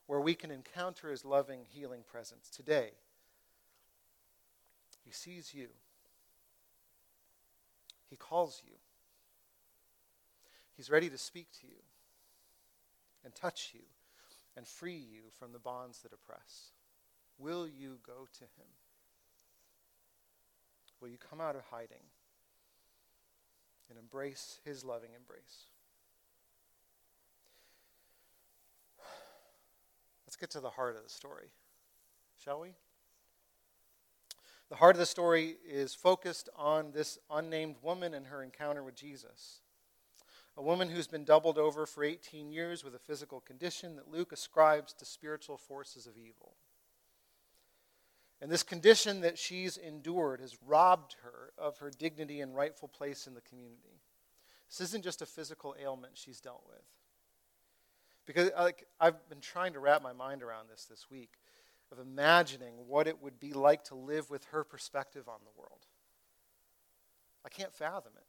where 0.08 0.22
we 0.22 0.36
can 0.36 0.52
encounter 0.52 1.10
his 1.10 1.26
loving, 1.26 1.66
healing 1.68 2.04
presence. 2.10 2.50
Today, 2.50 2.92
he 5.04 5.12
sees 5.12 5.54
you, 5.54 5.68
he 8.10 8.16
calls 8.16 8.62
you, 8.66 8.74
he's 10.78 10.90
ready 10.90 11.10
to 11.10 11.18
speak 11.18 11.48
to 11.60 11.68
you 11.68 11.76
and 13.26 13.36
touch 13.36 13.72
you 13.74 13.82
and 14.56 14.66
free 14.66 14.96
you 14.96 15.24
from 15.38 15.52
the 15.52 15.60
bonds 15.60 16.00
that 16.04 16.14
oppress? 16.14 16.72
Will 17.38 17.68
you 17.68 17.98
go 18.06 18.28
to 18.32 18.44
him? 18.44 18.70
Will 21.02 21.10
you 21.10 21.18
come 21.18 21.42
out 21.42 21.56
of 21.56 21.64
hiding 21.72 22.06
and 23.90 24.00
embrace 24.00 24.60
his 24.64 24.86
loving 24.86 25.10
embrace? 25.16 25.66
Let's 30.26 30.38
get 30.38 30.52
to 30.52 30.60
the 30.60 30.70
heart 30.70 30.96
of 30.96 31.04
the 31.04 31.10
story, 31.10 31.50
shall 32.44 32.62
we? 32.62 32.70
The 34.70 34.76
heart 34.76 34.96
of 34.96 35.00
the 35.00 35.06
story 35.06 35.58
is 35.68 35.94
focused 35.94 36.50
on 36.56 36.92
this 36.92 37.20
unnamed 37.30 37.76
woman 37.84 38.14
and 38.14 38.28
her 38.28 38.42
encounter 38.42 38.82
with 38.82 38.96
Jesus 38.96 39.60
a 40.58 40.62
woman 40.62 40.90
who's 40.90 41.08
been 41.08 41.26
doubled 41.26 41.58
over 41.58 41.86
for 41.86 42.04
18 42.04 42.52
years 42.52 42.84
with 42.84 42.96
a 42.96 43.00
physical 43.00 43.42
condition 43.42 43.96
that 43.98 44.12
Luke 44.12 44.32
ascribes 44.32 44.94
to 44.94 45.06
spiritual 45.06 45.58
forces 45.58 46.08
of 46.08 46.18
evil. 46.18 46.54
And 48.42 48.52
this 48.52 48.64
condition 48.64 49.22
that 49.22 49.38
she's 49.38 49.78
endured 49.78 50.40
has 50.40 50.58
robbed 50.66 51.16
her 51.24 51.52
of 51.58 51.80
her 51.80 51.90
dignity 51.90 52.42
and 52.42 52.56
rightful 52.56 52.88
place 52.88 53.28
in 53.28 53.34
the 53.34 53.42
community. 53.42 54.02
This 54.70 54.82
isn't 54.82 55.04
just 55.04 55.22
a 55.22 55.26
physical 55.26 55.76
ailment 55.82 56.18
she's 56.18 56.42
dealt 56.42 56.64
with. 56.68 56.84
Because 58.26 58.52
like, 58.58 58.86
I've 59.00 59.28
been 59.30 59.42
trying 59.42 59.74
to 59.74 59.80
wrap 59.80 60.02
my 60.02 60.14
mind 60.14 60.42
around 60.42 60.70
this 60.70 60.86
this 60.86 61.10
week 61.10 61.32
of 61.92 62.00
imagining 62.00 62.74
what 62.88 63.08
it 63.08 63.22
would 63.22 63.40
be 63.40 63.54
like 63.54 63.84
to 63.86 63.96
live 63.96 64.30
with 64.30 64.46
her 64.46 64.64
perspective 64.64 65.28
on 65.28 65.40
the 65.44 65.60
world. 65.60 65.86
I 67.46 67.50
can't 67.50 67.74
fathom 67.74 68.14
it 68.16 68.26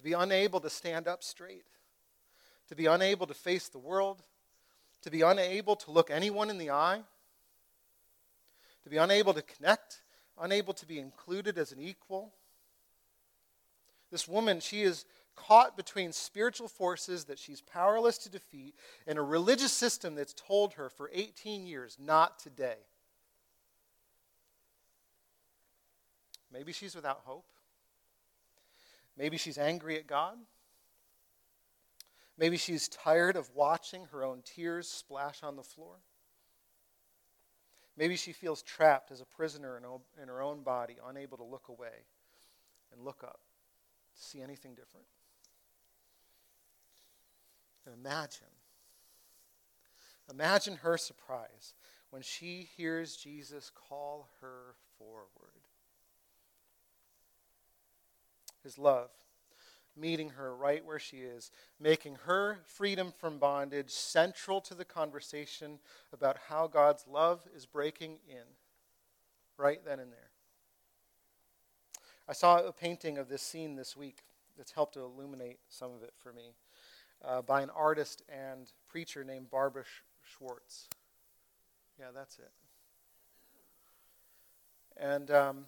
to 0.00 0.04
be 0.04 0.14
unable 0.14 0.60
to 0.60 0.70
stand 0.70 1.06
up 1.06 1.22
straight, 1.22 1.66
to 2.68 2.74
be 2.74 2.86
unable 2.86 3.26
to 3.26 3.34
face 3.34 3.68
the 3.68 3.78
world, 3.78 4.22
to 5.02 5.10
be 5.10 5.20
unable 5.20 5.76
to 5.76 5.90
look 5.90 6.10
anyone 6.10 6.48
in 6.48 6.56
the 6.56 6.70
eye, 6.70 7.02
to 8.82 8.88
be 8.88 8.96
unable 8.96 9.34
to 9.34 9.42
connect, 9.42 10.00
unable 10.40 10.72
to 10.72 10.86
be 10.86 10.98
included 10.98 11.58
as 11.58 11.70
an 11.70 11.82
equal. 11.82 12.32
This 14.10 14.26
woman, 14.26 14.60
she 14.60 14.80
is 14.80 15.04
caught 15.36 15.76
between 15.76 16.12
spiritual 16.12 16.68
forces 16.68 17.26
that 17.26 17.38
she's 17.38 17.60
powerless 17.60 18.16
to 18.18 18.30
defeat 18.30 18.74
and 19.06 19.18
a 19.18 19.22
religious 19.22 19.72
system 19.72 20.14
that's 20.14 20.32
told 20.32 20.72
her 20.74 20.88
for 20.88 21.10
18 21.12 21.66
years, 21.66 21.98
not 22.00 22.38
today. 22.38 22.78
Maybe 26.50 26.72
she's 26.72 26.94
without 26.94 27.20
hope. 27.24 27.44
Maybe 29.20 29.36
she's 29.36 29.58
angry 29.58 29.98
at 29.98 30.06
God. 30.06 30.38
Maybe 32.38 32.56
she's 32.56 32.88
tired 32.88 33.36
of 33.36 33.54
watching 33.54 34.06
her 34.12 34.24
own 34.24 34.40
tears 34.46 34.88
splash 34.88 35.42
on 35.42 35.56
the 35.56 35.62
floor. 35.62 35.96
Maybe 37.98 38.16
she 38.16 38.32
feels 38.32 38.62
trapped 38.62 39.10
as 39.10 39.20
a 39.20 39.26
prisoner 39.26 39.76
in 39.76 40.28
her 40.28 40.40
own 40.40 40.62
body, 40.62 40.96
unable 41.06 41.36
to 41.36 41.44
look 41.44 41.68
away 41.68 42.06
and 42.90 43.04
look 43.04 43.22
up 43.22 43.40
to 44.16 44.22
see 44.22 44.40
anything 44.40 44.70
different. 44.70 45.06
And 47.84 47.94
imagine, 47.94 48.46
imagine 50.30 50.76
her 50.76 50.96
surprise 50.96 51.74
when 52.08 52.22
she 52.22 52.70
hears 52.74 53.16
Jesus 53.16 53.70
call 53.74 54.28
her 54.40 54.76
forward. 54.96 55.59
His 58.62 58.78
love 58.78 59.10
meeting 59.96 60.30
her 60.30 60.54
right 60.54 60.84
where 60.84 60.98
she 60.98 61.18
is, 61.18 61.50
making 61.78 62.16
her 62.26 62.58
freedom 62.64 63.12
from 63.18 63.38
bondage 63.38 63.90
central 63.90 64.60
to 64.62 64.74
the 64.74 64.84
conversation 64.84 65.78
about 66.12 66.36
how 66.48 66.66
God's 66.66 67.06
love 67.06 67.40
is 67.54 67.66
breaking 67.66 68.18
in, 68.28 68.44
right 69.56 69.84
then 69.84 70.00
and 70.00 70.12
there. 70.12 70.30
I 72.28 72.32
saw 72.32 72.58
a 72.58 72.72
painting 72.72 73.18
of 73.18 73.28
this 73.28 73.42
scene 73.42 73.74
this 73.74 73.96
week 73.96 74.18
that's 74.56 74.72
helped 74.72 74.94
to 74.94 75.00
illuminate 75.00 75.58
some 75.68 75.92
of 75.92 76.02
it 76.02 76.12
for 76.16 76.32
me 76.32 76.54
uh, 77.24 77.42
by 77.42 77.60
an 77.60 77.70
artist 77.70 78.22
and 78.28 78.70
preacher 78.88 79.24
named 79.24 79.50
Barbara 79.50 79.84
Schwartz. 80.22 80.88
Yeah, 81.98 82.06
that's 82.14 82.38
it. 82.38 82.50
And 84.96 85.30
um, 85.30 85.64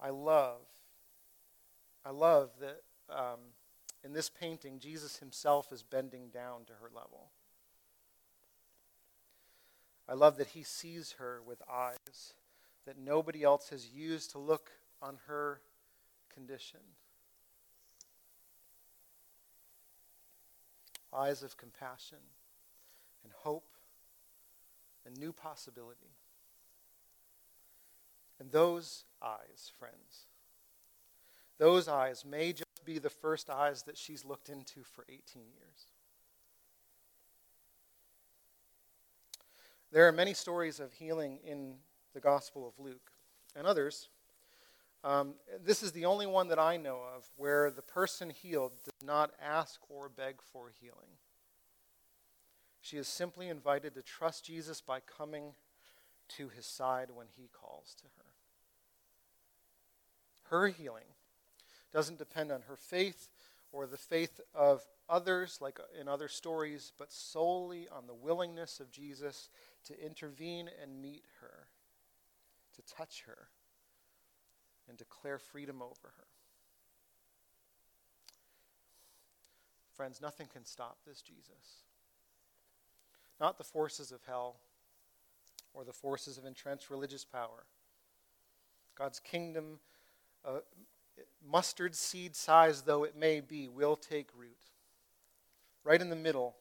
I 0.00 0.10
love 0.10 0.60
I 2.04 2.10
love 2.10 2.50
that 2.60 2.82
um, 3.14 3.38
in 4.02 4.12
this 4.12 4.30
painting, 4.30 4.78
Jesus 4.78 5.18
himself 5.18 5.70
is 5.72 5.82
bending 5.82 6.28
down 6.28 6.64
to 6.66 6.72
her 6.80 6.88
level. 6.94 7.30
I 10.08 10.14
love 10.14 10.38
that 10.38 10.48
he 10.48 10.62
sees 10.62 11.16
her 11.18 11.40
with 11.46 11.62
eyes 11.70 12.34
that 12.86 12.98
nobody 12.98 13.44
else 13.44 13.68
has 13.68 13.88
used 13.88 14.30
to 14.32 14.38
look 14.38 14.70
on 15.02 15.18
her 15.26 15.60
condition. 16.32 16.80
Eyes 21.12 21.42
of 21.42 21.56
compassion 21.56 22.18
and 23.22 23.32
hope 23.32 23.74
and 25.04 25.16
new 25.18 25.32
possibility. 25.32 26.14
And 28.40 28.50
those 28.50 29.04
eyes, 29.22 29.70
friends, 29.78 30.26
those 31.58 31.88
eyes 31.88 32.24
may 32.24 32.54
just 32.54 32.84
be 32.86 32.98
the 32.98 33.10
first 33.10 33.50
eyes 33.50 33.82
that 33.82 33.98
she's 33.98 34.24
looked 34.24 34.48
into 34.48 34.82
for 34.82 35.04
18 35.08 35.42
years. 35.42 35.86
There 39.92 40.08
are 40.08 40.12
many 40.12 40.32
stories 40.32 40.80
of 40.80 40.92
healing 40.94 41.38
in 41.44 41.74
the 42.14 42.20
Gospel 42.20 42.66
of 42.66 42.82
Luke 42.82 43.12
and 43.54 43.66
others. 43.66 44.08
Um, 45.04 45.34
this 45.62 45.82
is 45.82 45.92
the 45.92 46.06
only 46.06 46.26
one 46.26 46.48
that 46.48 46.58
I 46.58 46.78
know 46.78 47.00
of 47.14 47.28
where 47.36 47.70
the 47.70 47.82
person 47.82 48.30
healed 48.30 48.72
does 48.84 49.06
not 49.06 49.32
ask 49.42 49.80
or 49.88 50.08
beg 50.08 50.36
for 50.40 50.72
healing. 50.80 51.18
She 52.80 52.96
is 52.96 53.08
simply 53.08 53.48
invited 53.48 53.94
to 53.94 54.02
trust 54.02 54.46
Jesus 54.46 54.80
by 54.80 55.00
coming 55.00 55.52
to 56.36 56.48
his 56.48 56.66
side 56.66 57.08
when 57.14 57.26
he 57.36 57.48
calls 57.52 57.94
to 57.98 58.04
her. 58.16 58.24
Her 60.50 60.68
healing 60.68 61.04
doesn't 61.92 62.18
depend 62.18 62.50
on 62.50 62.62
her 62.62 62.76
faith 62.76 63.28
or 63.72 63.86
the 63.86 63.96
faith 63.96 64.40
of 64.54 64.84
others, 65.08 65.58
like 65.60 65.78
in 66.00 66.08
other 66.08 66.28
stories, 66.28 66.92
but 66.98 67.12
solely 67.12 67.88
on 67.88 68.06
the 68.06 68.14
willingness 68.14 68.80
of 68.80 68.90
Jesus 68.90 69.48
to 69.86 70.04
intervene 70.04 70.68
and 70.82 71.00
meet 71.00 71.24
her, 71.40 71.68
to 72.74 72.82
touch 72.94 73.24
her, 73.26 73.48
and 74.88 74.98
declare 74.98 75.38
freedom 75.38 75.80
over 75.82 76.12
her. 76.16 76.26
Friends, 79.94 80.20
nothing 80.20 80.48
can 80.52 80.64
stop 80.64 80.98
this 81.06 81.22
Jesus. 81.22 81.84
Not 83.40 83.58
the 83.58 83.64
forces 83.64 84.10
of 84.10 84.20
hell 84.26 84.56
or 85.72 85.84
the 85.84 85.92
forces 85.92 86.38
of 86.38 86.44
entrenched 86.44 86.90
religious 86.90 87.24
power. 87.24 87.64
God's 88.96 89.20
kingdom 89.20 89.78
uh, 90.44 90.58
mustard 91.46 91.94
seed 91.94 92.34
size 92.34 92.82
though 92.82 93.04
it 93.04 93.16
may 93.16 93.40
be, 93.40 93.68
will 93.68 93.96
take 93.96 94.28
root. 94.36 94.58
Right 95.84 96.00
in 96.00 96.10
the 96.10 96.16
middle 96.16 96.56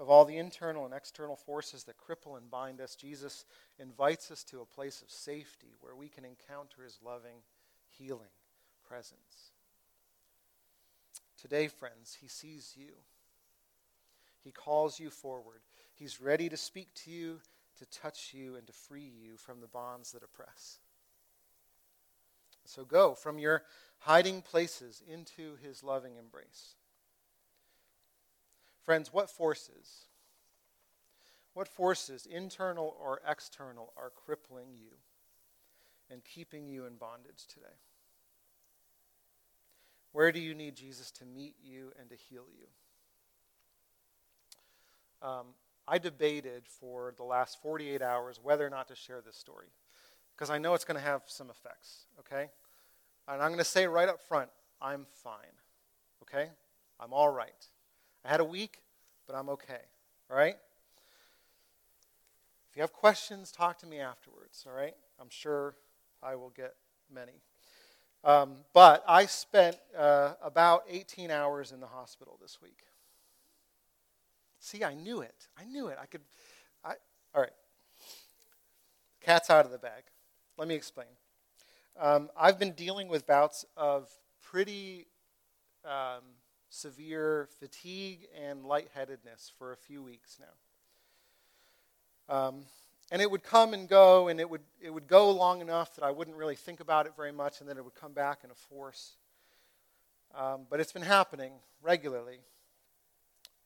of 0.00 0.08
all 0.08 0.24
the 0.24 0.36
internal 0.36 0.84
and 0.84 0.94
external 0.94 1.36
forces 1.36 1.84
that 1.84 1.96
cripple 1.98 2.36
and 2.38 2.50
bind 2.50 2.80
us, 2.80 2.94
Jesus 2.94 3.44
invites 3.78 4.30
us 4.30 4.44
to 4.44 4.60
a 4.60 4.66
place 4.66 5.02
of 5.02 5.10
safety 5.10 5.74
where 5.80 5.96
we 5.96 6.08
can 6.08 6.24
encounter 6.24 6.82
his 6.82 6.98
loving, 7.04 7.42
healing 7.88 8.30
presence. 8.88 9.52
Today, 11.40 11.68
friends, 11.68 12.16
he 12.20 12.28
sees 12.28 12.74
you. 12.76 12.92
He 14.42 14.50
calls 14.50 14.98
you 14.98 15.10
forward. 15.10 15.60
He's 15.94 16.20
ready 16.20 16.48
to 16.48 16.56
speak 16.56 16.88
to 17.04 17.10
you, 17.10 17.40
to 17.78 17.86
touch 17.86 18.32
you, 18.32 18.56
and 18.56 18.66
to 18.66 18.72
free 18.72 19.10
you 19.22 19.36
from 19.36 19.60
the 19.60 19.66
bonds 19.66 20.12
that 20.12 20.22
oppress. 20.22 20.78
So 22.64 22.84
go 22.84 23.14
from 23.14 23.38
your 23.38 23.62
hiding 24.00 24.42
places 24.42 25.02
into 25.10 25.56
his 25.62 25.82
loving 25.82 26.16
embrace. 26.16 26.74
Friends, 28.82 29.12
what 29.12 29.30
forces, 29.30 30.06
what 31.54 31.68
forces, 31.68 32.26
internal 32.26 32.96
or 33.02 33.20
external, 33.28 33.92
are 33.96 34.10
crippling 34.10 34.68
you 34.74 34.96
and 36.10 36.24
keeping 36.24 36.68
you 36.68 36.86
in 36.86 36.96
bondage 36.96 37.46
today? 37.48 37.66
Where 40.12 40.32
do 40.32 40.40
you 40.40 40.54
need 40.54 40.76
Jesus 40.76 41.10
to 41.12 41.24
meet 41.24 41.54
you 41.62 41.92
and 41.98 42.08
to 42.10 42.16
heal 42.16 42.46
you? 42.58 42.66
Um, 45.26 45.46
I 45.88 45.98
debated 45.98 46.64
for 46.66 47.14
the 47.16 47.24
last 47.24 47.62
48 47.62 48.02
hours 48.02 48.38
whether 48.42 48.66
or 48.66 48.70
not 48.70 48.88
to 48.88 48.94
share 48.94 49.22
this 49.24 49.36
story 49.36 49.68
because 50.36 50.50
I 50.50 50.58
know 50.58 50.74
it's 50.74 50.84
going 50.84 50.98
to 50.98 51.04
have 51.04 51.22
some 51.26 51.48
effects, 51.48 52.06
okay? 52.20 52.50
And 53.26 53.42
I'm 53.42 53.48
going 53.48 53.58
to 53.58 53.64
say 53.64 53.86
right 53.86 54.08
up 54.08 54.20
front, 54.20 54.50
I'm 54.82 55.06
fine, 55.24 55.56
okay? 56.22 56.50
I'm 57.00 57.12
all 57.12 57.30
right. 57.30 57.66
I 58.24 58.28
had 58.28 58.40
a 58.40 58.44
week, 58.44 58.82
but 59.26 59.34
I'm 59.34 59.48
okay, 59.48 59.80
all 60.30 60.36
right? 60.36 60.56
If 62.70 62.76
you 62.76 62.82
have 62.82 62.92
questions, 62.92 63.50
talk 63.50 63.78
to 63.78 63.86
me 63.86 63.98
afterwards, 63.98 64.66
all 64.68 64.76
right? 64.76 64.94
I'm 65.18 65.30
sure 65.30 65.74
I 66.22 66.34
will 66.34 66.50
get 66.50 66.74
many. 67.12 67.40
Um, 68.24 68.56
but 68.74 69.02
I 69.08 69.24
spent 69.26 69.76
uh, 69.96 70.34
about 70.42 70.84
18 70.88 71.30
hours 71.30 71.72
in 71.72 71.80
the 71.80 71.86
hospital 71.86 72.38
this 72.42 72.60
week. 72.60 72.82
See, 74.60 74.84
I 74.84 74.94
knew 74.94 75.20
it. 75.20 75.48
I 75.58 75.64
knew 75.64 75.88
it. 75.88 75.98
I 76.00 76.06
could. 76.06 76.22
I, 76.84 76.94
all 77.34 77.40
right. 77.40 77.52
Cat's 79.20 79.50
out 79.50 79.64
of 79.64 79.72
the 79.72 79.78
bag. 79.78 80.04
Let 80.56 80.68
me 80.68 80.74
explain. 80.74 81.08
Um, 82.00 82.30
I've 82.36 82.58
been 82.58 82.72
dealing 82.72 83.08
with 83.08 83.26
bouts 83.26 83.64
of 83.76 84.08
pretty 84.42 85.06
um, 85.84 86.22
severe 86.70 87.48
fatigue 87.58 88.28
and 88.40 88.64
lightheadedness 88.64 89.52
for 89.58 89.72
a 89.72 89.76
few 89.76 90.02
weeks 90.02 90.38
now. 90.40 90.46
Um, 92.34 92.64
and 93.10 93.22
it 93.22 93.30
would 93.30 93.42
come 93.42 93.72
and 93.74 93.88
go, 93.88 94.28
and 94.28 94.38
it 94.38 94.48
would, 94.48 94.60
it 94.80 94.90
would 94.90 95.08
go 95.08 95.30
long 95.30 95.60
enough 95.60 95.94
that 95.96 96.04
I 96.04 96.10
wouldn't 96.10 96.36
really 96.36 96.56
think 96.56 96.80
about 96.80 97.06
it 97.06 97.12
very 97.16 97.32
much, 97.32 97.60
and 97.60 97.68
then 97.68 97.78
it 97.78 97.84
would 97.84 97.94
come 97.94 98.12
back 98.12 98.40
in 98.44 98.50
a 98.50 98.54
force. 98.54 99.16
Um, 100.34 100.66
but 100.68 100.78
it's 100.78 100.92
been 100.92 101.02
happening 101.02 101.52
regularly. 101.82 102.40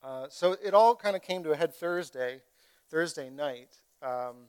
Uh, 0.03 0.27
so 0.29 0.57
it 0.65 0.75
all 0.75 0.97
kind 0.97 1.15
of 1.15 1.23
came 1.23 1.45
to 1.45 1.53
a 1.53 1.57
head 1.57 1.73
Thursday, 1.75 2.41
Thursday 2.91 3.31
night, 3.31 3.81
um, 4.03 4.49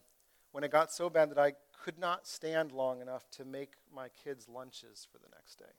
when 0.51 0.63
it 0.63 0.71
got 0.71 0.91
so 0.91 1.09
bad 1.09 1.29
that 1.29 1.37
I 1.37 1.53
could 1.83 1.99
not 1.99 2.25
stand 2.25 2.71
long 2.71 3.01
enough 3.01 3.29
to 3.31 3.45
make 3.45 3.73
my 3.93 4.07
kids' 4.23 4.49
lunches 4.49 5.07
for 5.11 5.19
the 5.19 5.27
next 5.35 5.59
day. 5.59 5.73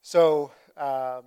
So 0.00 0.52
um, 0.76 1.24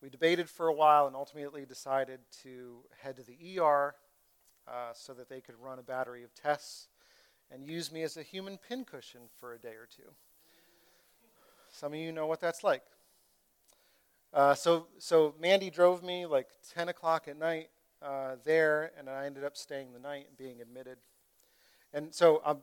we 0.00 0.08
debated 0.08 0.48
for 0.48 0.68
a 0.68 0.72
while 0.72 1.08
and 1.08 1.16
ultimately 1.16 1.64
decided 1.64 2.20
to 2.44 2.78
head 3.02 3.16
to 3.16 3.24
the 3.24 3.58
ER 3.58 3.94
uh, 4.68 4.92
so 4.92 5.14
that 5.14 5.28
they 5.28 5.40
could 5.40 5.56
run 5.60 5.80
a 5.80 5.82
battery 5.82 6.22
of 6.22 6.32
tests 6.34 6.88
and 7.50 7.66
use 7.66 7.90
me 7.90 8.02
as 8.02 8.16
a 8.16 8.22
human 8.22 8.56
pincushion 8.56 9.22
for 9.40 9.54
a 9.54 9.58
day 9.58 9.70
or 9.70 9.88
two. 9.90 10.10
Some 11.72 11.92
of 11.92 11.98
you 11.98 12.12
know 12.12 12.26
what 12.26 12.40
that's 12.40 12.62
like. 12.62 12.82
Uh, 14.32 14.54
so, 14.54 14.86
so 14.98 15.34
Mandy 15.40 15.70
drove 15.70 16.02
me 16.02 16.26
like 16.26 16.48
10 16.74 16.88
o'clock 16.88 17.28
at 17.28 17.38
night 17.38 17.68
uh, 18.02 18.36
there, 18.44 18.92
and 18.98 19.08
I 19.08 19.26
ended 19.26 19.44
up 19.44 19.56
staying 19.56 19.92
the 19.92 19.98
night 19.98 20.26
and 20.28 20.36
being 20.36 20.60
admitted. 20.60 20.98
And 21.92 22.14
so 22.14 22.42
I'm 22.44 22.58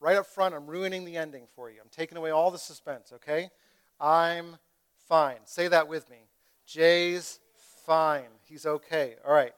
right 0.00 0.16
up 0.16 0.26
front, 0.26 0.54
I'm 0.54 0.66
ruining 0.66 1.04
the 1.04 1.16
ending 1.16 1.44
for 1.54 1.70
you. 1.70 1.76
I'm 1.82 1.90
taking 1.90 2.16
away 2.16 2.30
all 2.30 2.50
the 2.50 2.58
suspense, 2.58 3.12
okay? 3.14 3.50
I'm 4.00 4.56
fine. 5.06 5.38
Say 5.44 5.68
that 5.68 5.88
with 5.88 6.08
me. 6.08 6.18
Jay's 6.66 7.38
fine. 7.84 8.28
He's 8.44 8.64
okay. 8.64 9.16
All 9.26 9.34
right. 9.34 9.52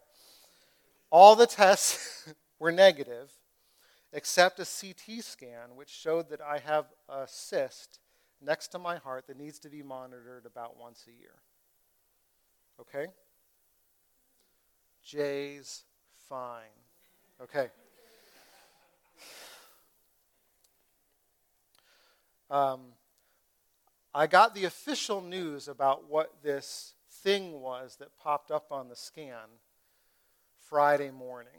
All 1.10 1.36
the 1.36 1.46
tests 1.46 2.28
were 2.58 2.72
negative 2.72 3.30
except 4.12 4.60
a 4.60 4.64
CT 4.64 5.22
scan, 5.22 5.74
which 5.74 5.88
showed 5.88 6.28
that 6.30 6.40
I 6.40 6.58
have 6.58 6.86
a 7.08 7.26
cyst 7.26 8.00
next 8.42 8.68
to 8.68 8.78
my 8.78 8.96
heart 8.96 9.26
that 9.26 9.38
needs 9.38 9.58
to 9.60 9.68
be 9.68 9.82
monitored 9.82 10.46
about 10.46 10.78
once 10.78 11.06
a 11.08 11.12
year. 11.12 11.34
Okay? 12.80 13.12
Jay's 15.04 15.84
fine. 16.28 16.62
Okay. 17.42 17.68
Um, 22.50 22.80
I 24.14 24.26
got 24.26 24.54
the 24.54 24.66
official 24.66 25.22
news 25.22 25.68
about 25.68 26.10
what 26.10 26.34
this 26.42 26.92
thing 27.08 27.60
was 27.60 27.96
that 27.96 28.18
popped 28.18 28.50
up 28.50 28.66
on 28.70 28.88
the 28.90 28.96
scan 28.96 29.48
Friday 30.68 31.10
morning. 31.10 31.52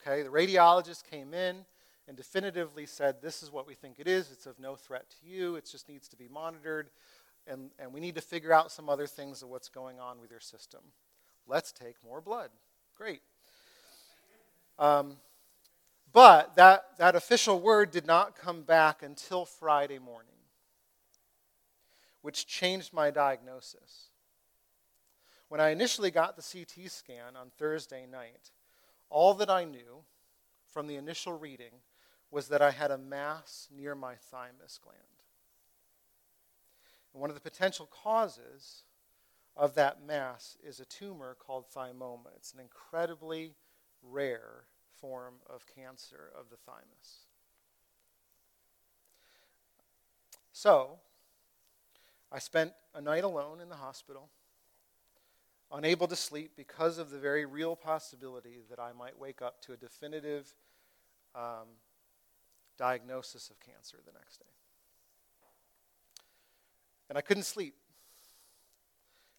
Okay, 0.00 0.22
the 0.22 0.28
radiologist 0.28 1.04
came 1.10 1.32
in 1.32 1.64
and 2.06 2.16
definitively 2.16 2.86
said, 2.86 3.22
This 3.22 3.42
is 3.42 3.50
what 3.50 3.66
we 3.66 3.74
think 3.74 3.96
it 3.98 4.06
is. 4.06 4.30
It's 4.30 4.46
of 4.46 4.58
no 4.58 4.76
threat 4.76 5.06
to 5.10 5.28
you. 5.28 5.56
It 5.56 5.68
just 5.70 5.88
needs 5.88 6.08
to 6.08 6.16
be 6.16 6.28
monitored. 6.28 6.90
And, 7.46 7.70
and 7.78 7.92
we 7.92 8.00
need 8.00 8.14
to 8.14 8.20
figure 8.20 8.52
out 8.52 8.72
some 8.72 8.88
other 8.88 9.06
things 9.06 9.42
of 9.42 9.48
what's 9.48 9.68
going 9.68 10.00
on 10.00 10.20
with 10.20 10.30
your 10.30 10.40
system. 10.40 10.80
Let's 11.46 11.72
take 11.72 11.96
more 12.02 12.20
blood. 12.20 12.50
Great. 12.96 13.20
Um, 14.78 15.16
but 16.12 16.54
that, 16.56 16.96
that 16.98 17.16
official 17.16 17.60
word 17.60 17.90
did 17.90 18.06
not 18.06 18.36
come 18.36 18.62
back 18.62 19.02
until 19.02 19.44
Friday 19.44 19.98
morning, 19.98 20.30
which 22.22 22.46
changed 22.46 22.92
my 22.92 23.10
diagnosis. 23.10 24.10
When 25.48 25.60
I 25.60 25.70
initially 25.70 26.10
got 26.10 26.36
the 26.36 26.42
CT 26.42 26.90
scan 26.90 27.36
on 27.36 27.50
Thursday 27.58 28.06
night, 28.10 28.52
all 29.10 29.34
that 29.34 29.50
I 29.50 29.64
knew 29.64 30.04
from 30.72 30.86
the 30.86 30.96
initial 30.96 31.36
reading 31.36 31.72
was 32.30 32.48
that 32.48 32.62
I 32.62 32.70
had 32.70 32.90
a 32.90 32.98
mass 32.98 33.68
near 33.74 33.94
my 33.94 34.14
thymus 34.14 34.78
gland. 34.82 34.98
And 37.12 37.20
one 37.20 37.30
of 37.30 37.34
the 37.34 37.40
potential 37.40 37.86
causes 37.86 38.82
of 39.56 39.74
that 39.76 40.04
mass 40.04 40.56
is 40.64 40.80
a 40.80 40.84
tumor 40.84 41.36
called 41.38 41.66
thymoma. 41.72 42.34
It's 42.36 42.52
an 42.52 42.60
incredibly 42.60 43.54
rare 44.02 44.64
form 45.00 45.34
of 45.48 45.64
cancer 45.66 46.30
of 46.38 46.50
the 46.50 46.56
thymus. 46.56 47.26
So, 50.52 50.98
I 52.32 52.38
spent 52.38 52.72
a 52.94 53.00
night 53.00 53.24
alone 53.24 53.60
in 53.60 53.68
the 53.68 53.76
hospital 53.76 54.28
unable 55.72 56.06
to 56.06 56.16
sleep 56.16 56.52
because 56.56 56.98
of 56.98 57.10
the 57.10 57.18
very 57.18 57.44
real 57.44 57.76
possibility 57.76 58.60
that 58.70 58.78
I 58.78 58.92
might 58.92 59.18
wake 59.18 59.42
up 59.42 59.60
to 59.62 59.72
a 59.72 59.76
definitive 59.76 60.54
um, 61.34 61.66
diagnosis 62.76 63.50
of 63.50 63.60
cancer 63.60 63.98
the 64.04 64.12
next 64.12 64.38
day. 64.38 64.44
And 67.08 67.18
I 67.18 67.20
couldn't 67.20 67.44
sleep. 67.44 67.74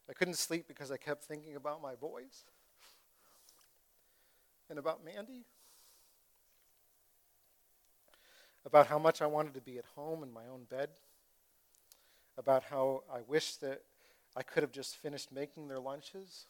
I 0.10 0.14
couldn't 0.14 0.36
sleep 0.36 0.68
because 0.68 0.92
I 0.92 0.98
kept 0.98 1.24
thinking 1.24 1.56
about 1.56 1.82
my 1.82 1.96
boys 1.96 2.46
and 4.70 4.78
about 4.78 5.04
Mandy, 5.04 5.46
about 8.66 8.88
how 8.88 9.00
much 9.00 9.22
I 9.22 9.26
wanted 9.26 9.54
to 9.56 9.62
be 9.62 9.78
at 9.78 9.86
home 9.96 10.24
in 10.24 10.32
my 10.32 10.48
own 10.52 10.66
bed, 10.70 10.90
about 12.38 12.64
how 12.64 13.04
I 13.12 13.22
wished 13.28 13.62
that 13.62 13.82
I 14.36 14.44
could 14.44 14.64
have 14.64 14.72
just 14.72 14.98
finished 14.98 15.32
making 15.32 15.68
their 15.68 15.80
lunches 15.80 16.46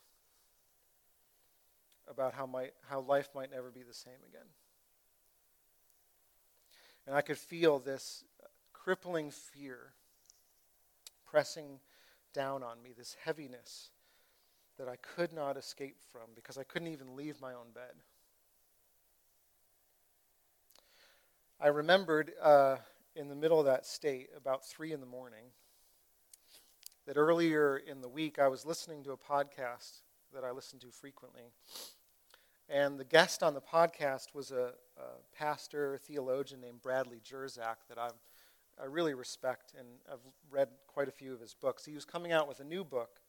about 2.10 2.34
how, 2.34 2.46
my, 2.46 2.70
how 2.90 3.02
life 3.02 3.30
might 3.34 3.52
never 3.52 3.70
be 3.70 3.84
the 3.84 3.94
same 3.94 4.14
again. 4.28 4.46
And 7.08 7.16
I 7.16 7.22
could 7.22 7.38
feel 7.38 7.80
this 7.80 8.24
crippling 8.74 9.32
fear 9.32 9.94
pressing 11.26 11.80
down 12.34 12.64
on 12.64 12.82
me, 12.82 12.94
this 12.98 13.16
heaviness 13.24 13.90
that 14.78 14.88
I 14.88 14.96
could 14.98 15.34
not 15.34 15.58
escape 15.58 15.98
from 16.12 16.30
because 16.36 16.58
I 16.58 16.64
couldn't 16.64 16.90
even 16.90 17.16
leave 17.16 17.40
my 17.42 17.54
own 17.54 17.72
bed. 17.74 17.94
I 21.60 21.68
remembered 21.68 22.34
uh, 22.42 22.78
in 23.16 23.30
the 23.30 23.36
middle 23.36 23.60
of 23.60 23.66
that 23.66 23.86
state, 23.86 24.30
about 24.36 24.66
three 24.66 24.92
in 24.92 25.00
the 25.00 25.06
morning, 25.06 25.46
that 27.08 27.18
earlier 27.18 27.78
in 27.78 28.02
the 28.02 28.10
week 28.10 28.40
I 28.40 28.48
was 28.48 28.66
listening 28.66 29.04
to 29.04 29.12
a 29.14 29.18
podcast 29.18 30.02
that 30.34 30.44
I 30.44 30.52
listen 30.52 30.80
to 30.80 30.88
frequently. 30.92 31.54
And 32.68 33.00
the 33.00 33.06
guest 33.06 33.44
on 33.44 33.54
the 33.54 33.62
podcast 33.62 34.34
was 34.34 34.52
a, 34.52 34.72
a 34.98 35.38
pastor, 35.38 36.00
theologian 36.04 36.62
named 36.62 36.82
Bradley 36.82 37.22
Jersak 37.24 37.76
that 37.90 38.00
I'm, 38.00 38.14
I 38.82 38.86
really 38.86 39.14
respect, 39.14 39.74
and 39.78 39.88
I've 40.12 40.20
read 40.50 40.70
quite 40.88 41.08
a 41.08 41.12
few 41.12 41.32
of 41.32 41.40
his 41.40 41.54
books. 41.54 41.86
He 41.86 41.94
was 41.94 42.06
coming 42.06 42.32
out 42.32 42.48
with 42.48 42.60
a 42.60 42.64
new 42.64 42.84
book 42.84 43.20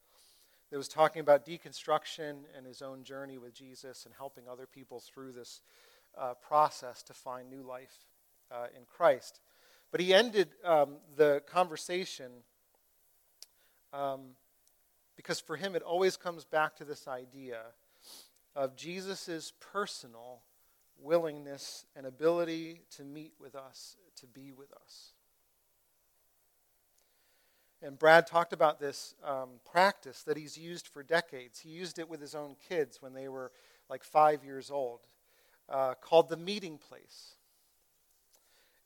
that 0.71 0.77
was 0.77 0.87
talking 0.87 1.19
about 1.19 1.45
deconstruction 1.45 2.37
and 2.55 2.65
his 2.65 2.81
own 2.81 3.03
journey 3.03 3.37
with 3.37 3.53
Jesus 3.53 4.05
and 4.05 4.13
helping 4.17 4.45
other 4.49 4.65
people 4.65 4.99
through 4.99 5.33
this 5.33 5.61
uh, 6.17 6.33
process 6.33 7.03
to 7.03 7.13
find 7.13 7.47
new 7.47 7.61
life 7.61 8.07
uh, 8.51 8.65
in 8.75 8.83
Christ. 8.85 9.39
But 9.91 10.01
he 10.01 10.15
ended 10.15 10.49
um, 10.65 10.95
the 11.15 11.43
conversation 11.45 12.31
um, 13.93 14.31
because 15.15 15.39
for 15.39 15.55
him, 15.55 15.75
it 15.75 15.83
always 15.83 16.17
comes 16.17 16.43
back 16.43 16.75
to 16.77 16.85
this 16.85 17.07
idea 17.07 17.59
of 18.57 18.75
Jesus' 18.75 19.53
personal 19.59 20.41
willingness 20.99 21.85
and 21.95 22.07
ability 22.07 22.81
to 22.97 23.03
meet 23.03 23.33
with 23.39 23.53
us, 23.55 23.95
to 24.15 24.25
be 24.25 24.51
with 24.51 24.73
us. 24.73 25.11
And 27.83 27.99
Brad 27.99 28.25
talked 28.25 28.53
about 28.53 28.79
this 28.79 29.13
um, 29.23 29.49
practice 29.71 30.23
that 30.23 30.35
he's 30.35 30.57
used 30.57 30.87
for 30.87 31.03
decades. 31.03 31.59
He 31.59 31.69
used 31.69 31.99
it 31.99 32.09
with 32.09 32.19
his 32.19 32.33
own 32.33 32.55
kids 32.67 32.99
when 32.99 33.13
they 33.13 33.27
were 33.27 33.51
like 33.91 34.03
five 34.03 34.43
years 34.43 34.71
old, 34.71 35.01
uh, 35.69 35.93
called 36.01 36.27
the 36.27 36.37
meeting 36.37 36.79
place. 36.79 37.35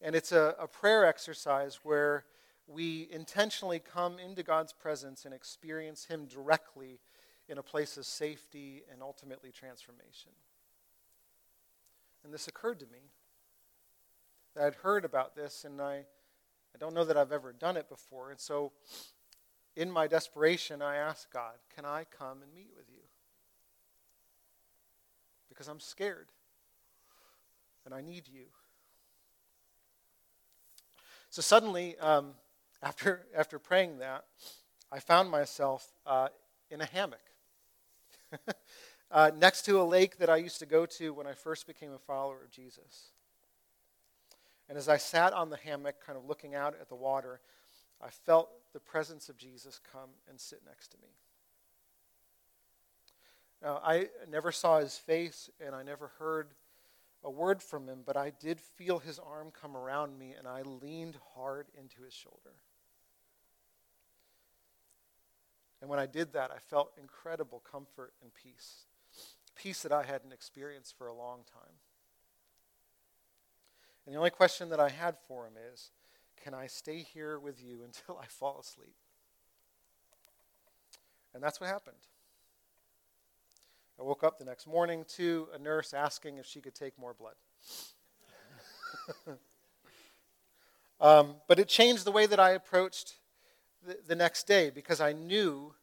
And 0.01 0.15
it's 0.15 0.33
a, 0.33 0.55
a 0.59 0.67
prayer 0.67 1.05
exercise 1.05 1.79
where 1.83 2.25
we 2.67 3.07
intentionally 3.09 3.79
come 3.79 4.19
into 4.19 4.43
God's 4.43 4.73
presence 4.73 5.23
and 5.23 5.33
experience 5.33 6.05
Him 6.05 6.25
directly 6.25 6.99
in 7.51 7.57
a 7.57 7.63
place 7.63 7.97
of 7.97 8.05
safety 8.05 8.81
and 8.89 9.03
ultimately 9.03 9.51
transformation. 9.51 10.31
And 12.23 12.33
this 12.33 12.47
occurred 12.47 12.79
to 12.79 12.85
me. 12.85 13.11
That 14.55 14.63
I'd 14.63 14.75
heard 14.75 15.03
about 15.03 15.35
this, 15.35 15.65
and 15.65 15.81
I, 15.81 15.95
I 16.73 16.77
don't 16.79 16.93
know 16.93 17.03
that 17.03 17.17
I've 17.17 17.33
ever 17.33 17.51
done 17.51 17.75
it 17.75 17.89
before. 17.89 18.31
And 18.31 18.39
so, 18.39 18.71
in 19.75 19.91
my 19.91 20.07
desperation, 20.07 20.81
I 20.81 20.95
asked 20.95 21.31
God, 21.31 21.55
Can 21.75 21.83
I 21.83 22.05
come 22.17 22.41
and 22.41 22.53
meet 22.55 22.69
with 22.75 22.85
you? 22.89 23.03
Because 25.49 25.67
I'm 25.67 25.79
scared, 25.81 26.27
and 27.85 27.93
I 27.93 27.99
need 27.99 28.29
you. 28.31 28.45
So 31.29 31.41
suddenly, 31.41 31.97
um, 31.99 32.31
after, 32.83 33.25
after 33.35 33.59
praying 33.59 33.99
that, 33.99 34.23
I 34.89 34.99
found 34.99 35.29
myself 35.29 35.91
uh, 36.05 36.29
in 36.69 36.79
a 36.79 36.85
hammock 36.85 37.30
uh, 39.11 39.31
next 39.37 39.63
to 39.63 39.81
a 39.81 39.83
lake 39.83 40.17
that 40.17 40.29
I 40.29 40.37
used 40.37 40.59
to 40.59 40.65
go 40.65 40.85
to 40.85 41.13
when 41.13 41.27
I 41.27 41.33
first 41.33 41.67
became 41.67 41.93
a 41.93 41.99
follower 41.99 42.41
of 42.43 42.51
Jesus. 42.51 43.11
And 44.69 44.77
as 44.77 44.87
I 44.87 44.97
sat 44.97 45.33
on 45.33 45.49
the 45.49 45.57
hammock, 45.57 46.05
kind 46.05 46.17
of 46.17 46.25
looking 46.25 46.55
out 46.55 46.75
at 46.79 46.87
the 46.87 46.95
water, 46.95 47.41
I 48.01 48.09
felt 48.09 48.49
the 48.73 48.79
presence 48.79 49.29
of 49.29 49.37
Jesus 49.37 49.79
come 49.91 50.11
and 50.29 50.39
sit 50.39 50.61
next 50.65 50.89
to 50.89 50.97
me. 51.01 51.09
Now, 53.61 53.81
I 53.83 54.07
never 54.29 54.51
saw 54.51 54.79
his 54.79 54.97
face 54.97 55.49
and 55.63 55.75
I 55.75 55.83
never 55.83 56.11
heard 56.19 56.49
a 57.23 57.29
word 57.29 57.61
from 57.61 57.87
him, 57.87 57.99
but 58.05 58.17
I 58.17 58.31
did 58.31 58.59
feel 58.59 58.99
his 58.99 59.19
arm 59.19 59.51
come 59.51 59.77
around 59.77 60.17
me 60.17 60.33
and 60.37 60.47
I 60.47 60.63
leaned 60.63 61.17
hard 61.35 61.67
into 61.77 62.01
his 62.01 62.13
shoulder. 62.13 62.55
And 65.81 65.89
when 65.89 65.99
I 65.99 66.05
did 66.05 66.33
that, 66.33 66.51
I 66.51 66.59
felt 66.59 66.91
incredible 66.99 67.61
comfort 67.69 68.13
and 68.21 68.31
peace. 68.33 68.85
Peace 69.55 69.81
that 69.81 69.91
I 69.91 70.03
hadn't 70.03 70.31
experienced 70.31 70.95
for 70.97 71.07
a 71.07 71.13
long 71.13 71.39
time. 71.51 71.73
And 74.05 74.13
the 74.13 74.17
only 74.17 74.29
question 74.29 74.69
that 74.69 74.79
I 74.79 74.89
had 74.89 75.15
for 75.27 75.47
him 75.47 75.53
is 75.73 75.91
can 76.43 76.53
I 76.53 76.67
stay 76.67 76.99
here 76.99 77.39
with 77.39 77.63
you 77.63 77.81
until 77.85 78.19
I 78.21 78.25
fall 78.27 78.59
asleep? 78.59 78.95
And 81.33 81.41
that's 81.41 81.59
what 81.59 81.69
happened. 81.69 81.97
I 83.99 84.03
woke 84.03 84.23
up 84.23 84.39
the 84.39 84.45
next 84.45 84.67
morning 84.67 85.05
to 85.15 85.47
a 85.53 85.59
nurse 85.59 85.93
asking 85.93 86.37
if 86.37 86.45
she 86.45 86.59
could 86.59 86.73
take 86.73 86.97
more 86.97 87.13
blood. 87.13 87.35
um, 90.99 91.35
but 91.47 91.59
it 91.59 91.67
changed 91.67 92.03
the 92.03 92.11
way 92.11 92.25
that 92.25 92.39
I 92.39 92.51
approached 92.51 93.13
the, 93.85 93.97
the 94.07 94.15
next 94.15 94.47
day 94.47 94.69
because 94.69 95.01
I 95.01 95.13
knew, 95.13 95.73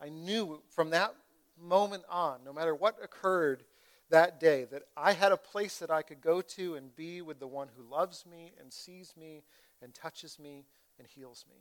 I 0.00 0.08
knew 0.08 0.62
from 0.70 0.90
that 0.90 1.14
moment 1.60 2.04
on, 2.08 2.40
no 2.44 2.52
matter 2.52 2.74
what 2.74 2.96
occurred 3.02 3.64
that 4.10 4.40
day, 4.40 4.64
that 4.70 4.82
I 4.96 5.12
had 5.12 5.32
a 5.32 5.36
place 5.36 5.78
that 5.78 5.90
I 5.90 6.02
could 6.02 6.20
go 6.20 6.40
to 6.40 6.74
and 6.74 6.94
be 6.94 7.22
with 7.22 7.38
the 7.38 7.46
one 7.46 7.68
who 7.76 7.82
loves 7.82 8.24
me 8.26 8.52
and 8.60 8.72
sees 8.72 9.14
me 9.16 9.42
and 9.82 9.94
touches 9.94 10.38
me 10.38 10.64
and 10.98 11.06
heals 11.06 11.44
me. 11.48 11.56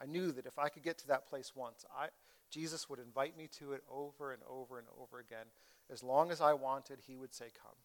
I 0.00 0.06
knew 0.06 0.32
that 0.32 0.46
if 0.46 0.58
I 0.58 0.68
could 0.68 0.82
get 0.82 0.98
to 0.98 1.08
that 1.08 1.28
place 1.28 1.52
once, 1.54 1.84
I, 1.94 2.08
Jesus 2.50 2.88
would 2.88 2.98
invite 2.98 3.36
me 3.36 3.48
to 3.58 3.72
it 3.72 3.82
over 3.90 4.32
and 4.32 4.42
over 4.48 4.78
and 4.78 4.88
over 5.00 5.18
again. 5.18 5.46
As 5.90 6.02
long 6.02 6.30
as 6.30 6.40
I 6.40 6.54
wanted, 6.54 7.00
he 7.06 7.16
would 7.16 7.34
say, 7.34 7.46
Come. 7.62 7.76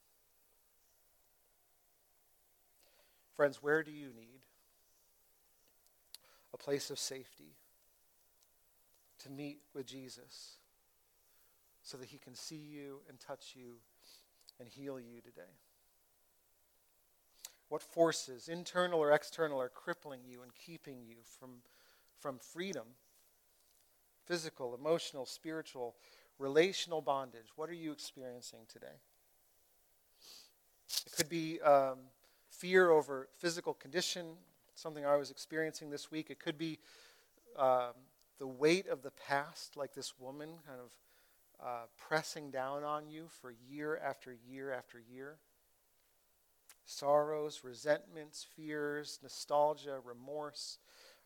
Friends, 3.36 3.62
where 3.62 3.84
do 3.84 3.92
you 3.92 4.14
need 4.16 4.40
a 6.56 6.58
place 6.58 6.90
of 6.90 6.98
safety 6.98 7.58
to 9.20 9.30
meet 9.30 9.60
with 9.74 9.86
Jesus 9.86 10.56
so 11.84 11.98
that 11.98 12.08
he 12.08 12.18
can 12.18 12.34
see 12.34 12.56
you 12.56 13.02
and 13.10 13.20
touch 13.20 13.54
you 13.56 13.76
and 14.60 14.70
heal 14.70 14.98
you 14.98 15.20
today? 15.22 15.52
What 17.68 17.82
forces, 17.82 18.48
internal 18.48 19.00
or 19.00 19.12
external, 19.12 19.60
are 19.60 19.70
crippling 19.70 20.22
you 20.26 20.44
and 20.44 20.52
keeping 20.56 21.04
you 21.06 21.18
from, 21.40 21.50
from 22.20 22.40
freedom? 22.40 22.86
Physical, 24.26 24.76
emotional, 24.76 25.26
spiritual, 25.26 25.96
relational 26.40 27.02
bondage. 27.02 27.48
What 27.58 27.70
are 27.70 27.74
you 27.74 27.92
experiencing 27.92 28.62
today? 28.72 29.02
It 31.06 31.14
could 31.18 31.30
be 31.30 31.60
um, 31.62 31.98
fear 32.50 32.92
over 32.92 33.28
physical 33.40 33.74
condition, 33.74 34.38
something 34.76 35.06
I 35.06 35.16
was 35.16 35.32
experiencing 35.32 35.90
this 35.90 36.12
week. 36.12 36.30
It 36.30 36.40
could 36.40 36.58
be 36.58 36.80
um, 37.58 37.94
the 38.40 38.48
weight 38.48 38.88
of 38.88 39.02
the 39.02 39.12
past, 39.12 39.76
like 39.76 39.94
this 39.94 40.14
woman 40.20 40.50
kind 40.68 40.80
of 40.80 40.92
uh, 41.66 41.86
pressing 41.98 42.52
down 42.52 42.84
on 42.84 43.10
you 43.10 43.28
for 43.42 43.54
year 43.70 43.98
after 43.98 44.36
year 44.48 44.72
after 44.72 45.00
year 45.00 45.38
sorrows, 46.86 47.62
resentments, 47.64 48.46
fears, 48.56 49.20
nostalgia, 49.22 50.00
remorse, 50.04 50.78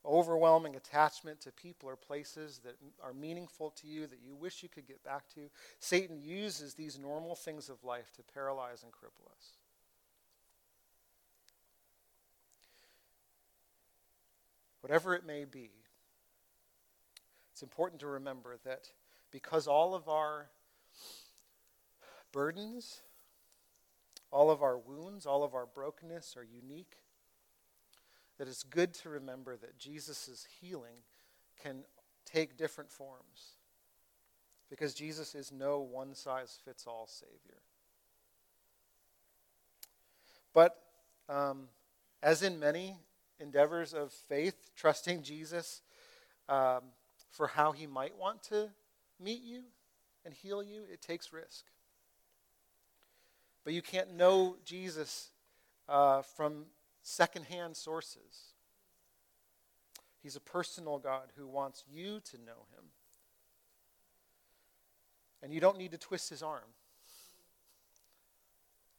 overwhelming 0.06 0.76
attachment 0.76 1.42
to 1.42 1.52
people 1.52 1.90
or 1.90 1.96
places 1.96 2.62
that 2.64 2.76
are 3.04 3.14
meaningful 3.14 3.70
to 3.72 3.88
you 3.88 4.08
that 4.08 4.20
you 4.26 4.36
wish 4.36 4.64
you 4.64 4.70
could 4.70 4.88
get 4.88 5.04
back 5.04 5.28
to. 5.36 5.50
Satan 5.80 6.22
uses 6.22 6.74
these 6.74 6.98
normal 6.98 7.36
things 7.36 7.70
of 7.70 7.84
life 7.84 8.12
to 8.16 8.24
paralyze 8.34 8.84
and 8.84 8.92
cripple 8.94 9.30
us. 9.38 9.59
Whatever 14.82 15.14
it 15.14 15.26
may 15.26 15.46
be, 15.46 15.72
it's 17.52 17.62
important 17.62 18.00
to 18.02 18.08
remember 18.08 18.58
that 18.64 18.92
because 19.32 19.68
all 19.68 19.94
of 19.94 20.08
our 20.08 20.50
burdens, 22.32 23.02
all 24.32 24.50
of 24.50 24.62
our 24.62 24.78
wounds, 24.78 25.26
all 25.26 25.44
of 25.44 25.54
our 25.54 25.66
brokenness 25.66 26.36
are 26.38 26.44
unique. 26.44 26.98
That 28.38 28.48
it's 28.48 28.64
good 28.64 28.94
to 28.96 29.10
remember 29.10 29.58
that 29.58 29.78
Jesus' 29.78 30.48
healing 30.62 31.04
can 31.62 31.84
take 32.26 32.58
different 32.58 32.90
forms. 32.90 33.58
Because 34.70 34.94
Jesus 34.94 35.36
is 35.36 35.52
no 35.52 35.80
one 35.82 36.14
size 36.14 36.58
fits 36.64 36.86
all 36.88 37.08
Savior. 37.08 37.60
But 40.54 40.78
um, 41.28 41.68
as 42.24 42.44
in 42.44 42.60
many 42.60 42.98
endeavors 43.40 43.94
of 43.94 44.12
faith, 44.12 44.72
trusting 44.76 45.24
Jesus 45.24 45.82
um, 46.48 46.82
for 47.32 47.48
how 47.48 47.72
he 47.72 47.88
might 47.88 48.18
want 48.18 48.44
to 48.44 48.70
meet 49.20 49.42
you 49.42 49.62
and 50.26 50.34
heal 50.34 50.62
you, 50.62 50.84
it 50.92 51.02
takes 51.02 51.32
risk. 51.32 51.66
But 53.64 53.74
you 53.74 53.82
can't 53.82 54.16
know 54.16 54.58
Jesus 54.66 55.32
uh, 55.88 56.22
from 56.22 56.66
secondhand 57.02 57.76
sources. 57.76 58.54
He's 60.22 60.36
a 60.36 60.42
personal 60.42 61.00
God 61.00 61.32
who 61.38 61.48
wants 61.48 61.84
you 61.90 62.20
to 62.32 62.38
know 62.38 62.66
him. 62.76 62.86
And 65.42 65.54
you 65.54 65.62
don't 65.62 65.78
need 65.78 65.92
to 65.92 65.98
twist 65.98 66.30
his 66.30 66.44
arm. 66.44 66.74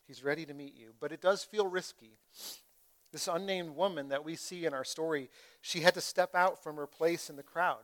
He's 0.07 0.25
ready 0.25 0.47
to 0.47 0.55
meet 0.55 0.75
you. 0.75 0.93
But 0.99 1.13
it 1.13 1.21
does 1.21 1.45
feel 1.45 1.67
risky. 1.67 2.19
This 3.13 3.29
unnamed 3.29 3.75
woman 3.75 4.09
that 4.09 4.25
we 4.25 4.37
see 4.37 4.67
in 4.67 4.75
our 4.75 4.85
story, 4.85 5.31
she 5.61 5.81
had 5.81 5.95
to 5.95 6.01
step 6.01 6.35
out 6.35 6.63
from 6.63 6.77
her 6.77 6.87
place 6.87 7.29
in 7.29 7.37
the 7.37 7.43
crowd, 7.43 7.83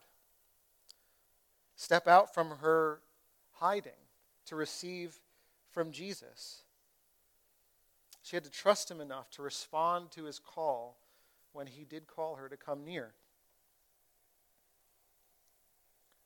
step 1.75 2.07
out 2.07 2.33
from 2.33 2.59
her 2.59 3.01
hiding 3.55 3.93
to 4.47 4.57
receive 4.57 5.19
from 5.71 5.91
Jesus. 5.91 6.63
She 8.23 8.37
had 8.37 8.45
to 8.45 8.51
trust 8.51 8.91
him 8.91 9.01
enough 9.01 9.31
to 9.33 9.43
respond 9.43 10.11
to 10.13 10.25
his 10.25 10.39
call 10.39 10.97
when 11.53 11.67
he 11.67 11.85
did 11.85 12.07
call 12.07 12.37
her 12.37 12.49
to 12.49 12.57
come 12.57 12.85
near. 12.85 13.13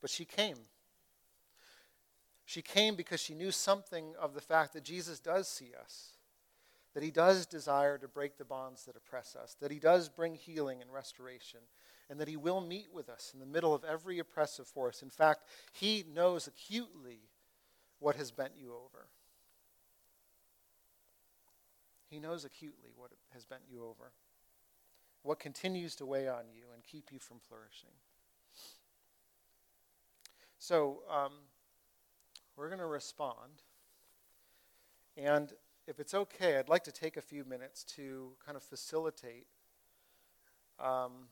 But 0.00 0.10
she 0.10 0.24
came. 0.24 0.56
She 2.44 2.62
came 2.62 2.96
because 2.96 3.20
she 3.20 3.34
knew 3.34 3.52
something 3.52 4.14
of 4.18 4.34
the 4.34 4.40
fact 4.40 4.72
that 4.72 4.82
Jesus 4.82 5.20
does 5.20 5.46
see 5.46 5.70
us, 5.80 6.14
that 6.94 7.02
he 7.02 7.10
does 7.10 7.46
desire 7.46 7.98
to 7.98 8.08
break 8.08 8.36
the 8.36 8.44
bonds 8.44 8.84
that 8.84 8.96
oppress 8.96 9.36
us, 9.36 9.56
that 9.60 9.70
he 9.70 9.78
does 9.78 10.08
bring 10.08 10.34
healing 10.34 10.80
and 10.82 10.92
restoration, 10.92 11.60
and 12.08 12.18
that 12.18 12.28
he 12.28 12.36
will 12.36 12.60
meet 12.60 12.88
with 12.92 13.08
us 13.08 13.30
in 13.32 13.40
the 13.40 13.46
middle 13.46 13.74
of 13.74 13.84
every 13.84 14.18
oppressive 14.18 14.66
force. 14.66 15.02
In 15.02 15.10
fact, 15.10 15.44
he 15.72 16.04
knows 16.12 16.46
acutely 16.46 17.20
what 18.00 18.16
has 18.16 18.32
bent 18.32 18.52
you 18.58 18.72
over. 18.72 19.06
He 22.08 22.18
knows 22.18 22.44
acutely 22.44 22.90
what 22.96 23.12
has 23.32 23.44
bent 23.44 23.62
you 23.70 23.84
over, 23.84 24.10
what 25.22 25.38
continues 25.38 25.94
to 25.96 26.06
weigh 26.06 26.26
on 26.26 26.44
you 26.52 26.64
and 26.74 26.82
keep 26.82 27.12
you 27.12 27.20
from 27.20 27.38
flourishing. 27.38 27.90
So, 30.58 31.02
um, 31.08 31.32
we're 32.56 32.68
going 32.68 32.80
to 32.80 32.86
respond. 32.86 33.62
And 35.16 35.52
if 35.90 35.98
it's 35.98 36.14
okay, 36.14 36.56
I'd 36.56 36.68
like 36.68 36.84
to 36.84 36.92
take 36.92 37.16
a 37.16 37.20
few 37.20 37.44
minutes 37.44 37.82
to 37.96 38.30
kind 38.46 38.56
of 38.56 38.62
facilitate 38.62 39.46
um, 40.78 41.26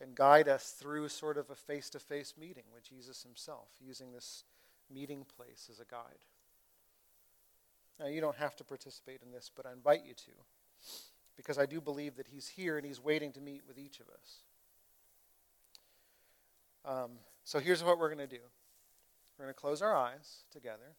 and 0.00 0.14
guide 0.14 0.48
us 0.48 0.70
through 0.70 1.08
sort 1.08 1.36
of 1.36 1.50
a 1.50 1.56
face 1.56 1.90
to 1.90 1.98
face 1.98 2.34
meeting 2.40 2.62
with 2.72 2.84
Jesus 2.84 3.24
himself, 3.24 3.68
using 3.84 4.12
this 4.12 4.44
meeting 4.88 5.26
place 5.36 5.68
as 5.68 5.80
a 5.80 5.84
guide. 5.84 6.24
Now, 7.98 8.06
you 8.06 8.20
don't 8.20 8.36
have 8.36 8.54
to 8.56 8.64
participate 8.64 9.20
in 9.24 9.32
this, 9.32 9.50
but 9.54 9.66
I 9.66 9.72
invite 9.72 10.04
you 10.06 10.14
to, 10.14 10.32
because 11.36 11.58
I 11.58 11.66
do 11.66 11.80
believe 11.80 12.16
that 12.16 12.28
He's 12.28 12.46
here 12.46 12.76
and 12.76 12.86
He's 12.86 13.02
waiting 13.02 13.32
to 13.32 13.40
meet 13.40 13.62
with 13.66 13.78
each 13.78 13.98
of 13.98 14.06
us. 14.08 14.36
Um, 16.84 17.10
so 17.42 17.58
here's 17.58 17.82
what 17.82 17.98
we're 17.98 18.14
going 18.14 18.28
to 18.28 18.36
do 18.36 18.42
we're 19.38 19.46
going 19.46 19.54
to 19.54 19.60
close 19.60 19.82
our 19.82 19.96
eyes 19.96 20.44
together, 20.52 20.94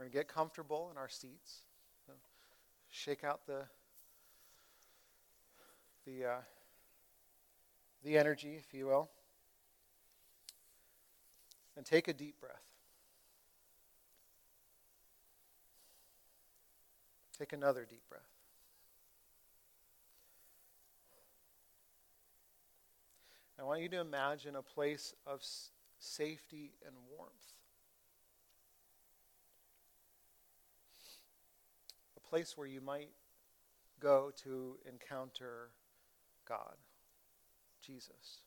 we're 0.00 0.04
going 0.04 0.12
to 0.12 0.18
get 0.18 0.28
comfortable 0.28 0.88
in 0.90 0.96
our 0.96 1.10
seats, 1.10 1.58
shake 2.88 3.22
out 3.22 3.42
the, 3.46 3.64
the, 6.06 6.24
uh, 6.24 6.36
the 8.02 8.16
energy, 8.16 8.54
if 8.56 8.72
you 8.72 8.86
will, 8.86 9.10
and 11.76 11.84
take 11.84 12.08
a 12.08 12.14
deep 12.14 12.40
breath. 12.40 12.54
Take 17.38 17.52
another 17.52 17.86
deep 17.88 18.08
breath. 18.08 18.22
I 23.58 23.64
want 23.64 23.82
you 23.82 23.90
to 23.90 24.00
imagine 24.00 24.56
a 24.56 24.62
place 24.62 25.12
of 25.26 25.40
s- 25.40 25.72
safety 25.98 26.72
and 26.86 26.94
warmth. 27.14 27.59
place 32.30 32.56
where 32.56 32.66
you 32.66 32.80
might 32.80 33.10
go 33.98 34.30
to 34.44 34.76
encounter 34.88 35.70
God, 36.48 36.76
Jesus. 37.84 38.42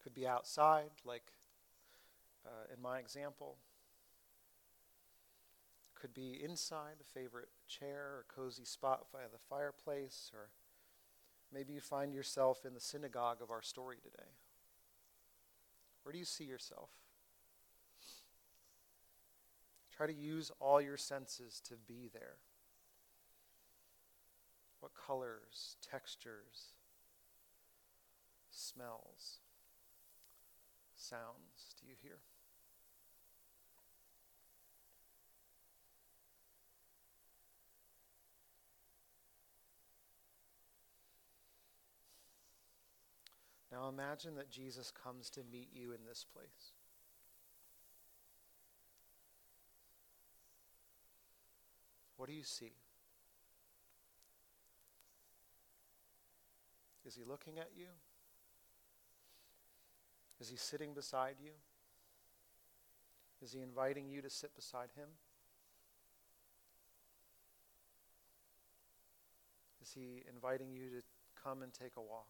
Could 0.00 0.14
be 0.14 0.28
outside, 0.28 0.90
like 1.04 1.32
uh, 2.46 2.72
in 2.72 2.80
my 2.80 3.00
example. 3.00 3.56
Could 6.00 6.14
be 6.14 6.38
inside, 6.40 6.98
a 7.00 7.18
favorite 7.18 7.48
chair 7.66 7.98
or 7.98 8.24
cozy 8.32 8.64
spot 8.64 9.06
by 9.12 9.22
the 9.30 9.38
fireplace, 9.50 10.30
or 10.32 10.50
maybe 11.52 11.72
you 11.72 11.80
find 11.80 12.14
yourself 12.14 12.64
in 12.64 12.74
the 12.74 12.80
synagogue 12.80 13.42
of 13.42 13.50
our 13.50 13.62
story 13.62 13.96
today. 13.96 14.28
Where 16.04 16.12
do 16.12 16.18
you 16.20 16.24
see 16.24 16.44
yourself? 16.44 16.90
Try 19.98 20.06
to 20.06 20.14
use 20.14 20.52
all 20.60 20.80
your 20.80 20.96
senses 20.96 21.60
to 21.66 21.74
be 21.74 22.08
there. 22.12 22.36
What 24.78 24.92
colors, 24.94 25.76
textures, 25.82 26.74
smells, 28.48 29.40
sounds 30.94 31.74
do 31.80 31.88
you 31.88 31.94
hear? 32.00 32.18
Now 43.72 43.88
imagine 43.88 44.36
that 44.36 44.48
Jesus 44.48 44.92
comes 44.92 45.28
to 45.30 45.40
meet 45.50 45.70
you 45.72 45.90
in 45.90 46.04
this 46.08 46.24
place. 46.32 46.77
What 52.18 52.28
do 52.28 52.34
you 52.34 52.42
see? 52.42 52.72
Is 57.06 57.14
he 57.14 57.22
looking 57.24 57.58
at 57.58 57.70
you? 57.74 57.86
Is 60.40 60.50
he 60.50 60.56
sitting 60.56 60.94
beside 60.94 61.36
you? 61.42 61.52
Is 63.40 63.52
he 63.52 63.62
inviting 63.62 64.10
you 64.10 64.20
to 64.20 64.28
sit 64.28 64.54
beside 64.54 64.88
him? 64.96 65.08
Is 69.80 69.92
he 69.92 70.24
inviting 70.28 70.72
you 70.74 70.90
to 70.90 71.02
come 71.42 71.62
and 71.62 71.72
take 71.72 71.92
a 71.96 72.00
walk? 72.02 72.26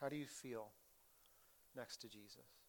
How 0.00 0.10
do 0.10 0.16
you 0.16 0.26
feel 0.26 0.68
next 1.74 1.96
to 2.02 2.08
Jesus? 2.08 2.59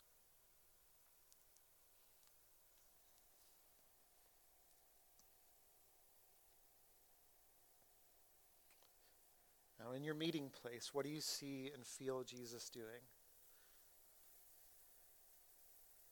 Now, 9.92 9.98
in 9.98 10.04
your 10.04 10.16
meeting 10.16 10.50
place, 10.62 10.92
what 10.94 11.04
do 11.04 11.12
you 11.12 11.20
see 11.20 11.70
and 11.74 11.86
feel 11.86 12.24
Jesus 12.24 12.70
doing? 12.70 13.04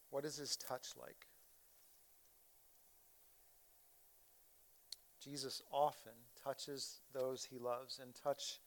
What 0.10 0.26
is 0.26 0.36
his 0.36 0.58
touch 0.58 0.88
like? 1.00 1.28
Jesus 5.24 5.62
often 5.72 6.14
touches 6.44 7.00
those 7.14 7.46
he 7.46 7.58
loves, 7.58 8.00
and 8.02 8.14
touch 8.16 8.60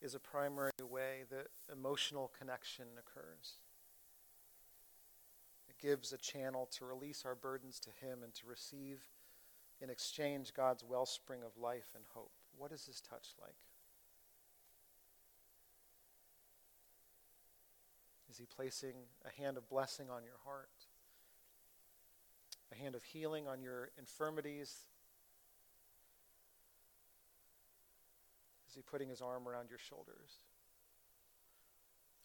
is 0.00 0.14
a 0.14 0.20
primary 0.20 0.70
way 0.88 1.24
that 1.30 1.48
emotional 1.72 2.30
connection 2.38 2.86
occurs. 2.98 3.54
It 5.68 5.78
gives 5.80 6.12
a 6.12 6.18
channel 6.18 6.68
to 6.78 6.84
release 6.84 7.24
our 7.24 7.34
burdens 7.34 7.80
to 7.80 8.06
Him 8.06 8.22
and 8.22 8.34
to 8.34 8.46
receive 8.46 9.00
in 9.80 9.90
exchange 9.90 10.52
God's 10.54 10.84
wellspring 10.84 11.42
of 11.42 11.56
life 11.60 11.92
and 11.94 12.04
hope. 12.14 12.32
What 12.56 12.72
is 12.72 12.84
His 12.86 13.00
touch 13.00 13.28
like? 13.40 13.63
Is 18.34 18.38
He 18.38 18.46
placing 18.46 18.94
a 19.24 19.40
hand 19.40 19.56
of 19.56 19.70
blessing 19.70 20.10
on 20.10 20.24
your 20.24 20.38
heart? 20.44 20.68
A 22.70 22.74
hand 22.74 22.96
of 22.96 23.04
healing 23.04 23.46
on 23.46 23.62
your 23.62 23.90
infirmities 23.96 24.88
Is 28.74 28.76
he 28.76 28.82
putting 28.82 29.08
his 29.08 29.22
arm 29.22 29.46
around 29.46 29.70
your 29.70 29.78
shoulders? 29.78 30.42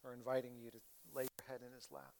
Or 0.04 0.14
inviting 0.14 0.54
you 0.60 0.72
to 0.72 0.78
lay 1.14 1.26
your 1.26 1.48
head 1.48 1.60
in 1.64 1.72
his 1.76 1.90
lap? 1.92 2.12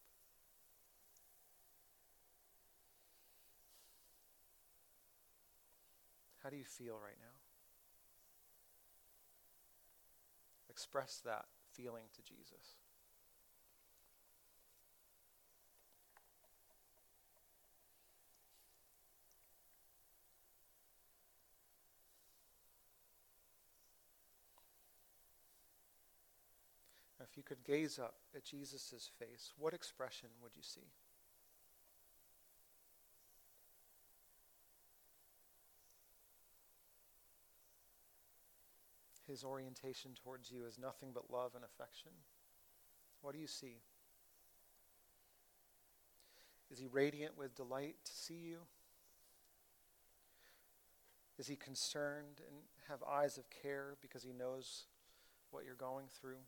How 6.44 6.48
do 6.48 6.56
you 6.56 6.62
feel 6.62 6.94
right 6.94 7.18
now? 7.20 7.34
Express 10.70 11.20
that 11.24 11.46
feeling 11.72 12.04
to 12.14 12.22
Jesus. 12.22 12.79
If 27.30 27.36
you 27.36 27.42
could 27.44 27.62
gaze 27.62 27.98
up 27.98 28.16
at 28.34 28.44
Jesus' 28.44 29.08
face, 29.18 29.52
what 29.56 29.72
expression 29.72 30.30
would 30.42 30.56
you 30.56 30.62
see? 30.62 30.88
His 39.28 39.44
orientation 39.44 40.10
towards 40.20 40.50
you 40.50 40.64
is 40.66 40.76
nothing 40.76 41.10
but 41.14 41.30
love 41.30 41.52
and 41.54 41.62
affection. 41.62 42.10
What 43.22 43.32
do 43.32 43.38
you 43.38 43.46
see? 43.46 43.76
Is 46.72 46.80
he 46.80 46.88
radiant 46.88 47.38
with 47.38 47.54
delight 47.54 47.94
to 48.04 48.12
see 48.12 48.34
you? 48.34 48.58
Is 51.38 51.46
he 51.46 51.54
concerned 51.54 52.40
and 52.46 52.56
have 52.88 53.04
eyes 53.08 53.38
of 53.38 53.44
care 53.50 53.94
because 54.02 54.24
he 54.24 54.32
knows 54.32 54.86
what 55.52 55.64
you're 55.64 55.74
going 55.76 56.06
through? 56.20 56.42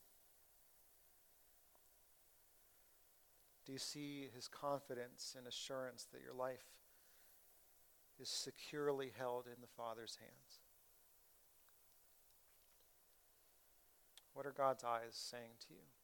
Do 3.64 3.72
you 3.72 3.78
see 3.78 4.28
his 4.34 4.48
confidence 4.48 5.34
and 5.38 5.46
assurance 5.46 6.06
that 6.12 6.22
your 6.22 6.34
life 6.34 6.64
is 8.20 8.28
securely 8.28 9.12
held 9.16 9.46
in 9.46 9.60
the 9.60 9.68
Father's 9.76 10.16
hands? 10.20 10.60
What 14.34 14.46
are 14.46 14.52
God's 14.52 14.84
eyes 14.84 15.14
saying 15.14 15.52
to 15.68 15.74
you? 15.74 16.01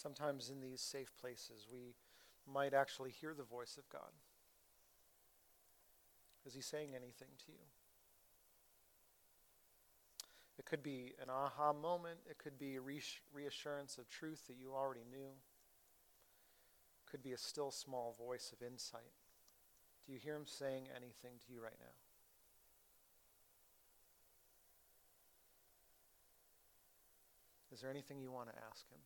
Sometimes 0.00 0.48
in 0.48 0.60
these 0.62 0.80
safe 0.80 1.12
places, 1.20 1.66
we 1.70 1.94
might 2.50 2.72
actually 2.72 3.10
hear 3.10 3.34
the 3.34 3.42
voice 3.42 3.76
of 3.76 3.86
God. 3.90 4.10
Is 6.46 6.54
he 6.54 6.62
saying 6.62 6.90
anything 6.94 7.28
to 7.44 7.52
you? 7.52 7.58
It 10.58 10.64
could 10.64 10.82
be 10.82 11.12
an 11.20 11.28
aha 11.28 11.74
moment. 11.74 12.20
It 12.28 12.38
could 12.38 12.58
be 12.58 12.76
a 12.76 12.80
reassurance 12.80 13.98
of 13.98 14.08
truth 14.08 14.46
that 14.46 14.56
you 14.58 14.72
already 14.72 15.04
knew. 15.10 15.28
It 15.28 17.10
could 17.10 17.22
be 17.22 17.32
a 17.32 17.38
still 17.38 17.70
small 17.70 18.16
voice 18.18 18.54
of 18.54 18.66
insight. 18.66 19.12
Do 20.06 20.14
you 20.14 20.18
hear 20.18 20.34
him 20.34 20.46
saying 20.46 20.84
anything 20.96 21.32
to 21.46 21.52
you 21.52 21.60
right 21.62 21.78
now? 21.78 21.92
Is 27.70 27.82
there 27.82 27.90
anything 27.90 28.20
you 28.22 28.32
want 28.32 28.48
to 28.48 28.54
ask 28.70 28.88
him? 28.90 29.00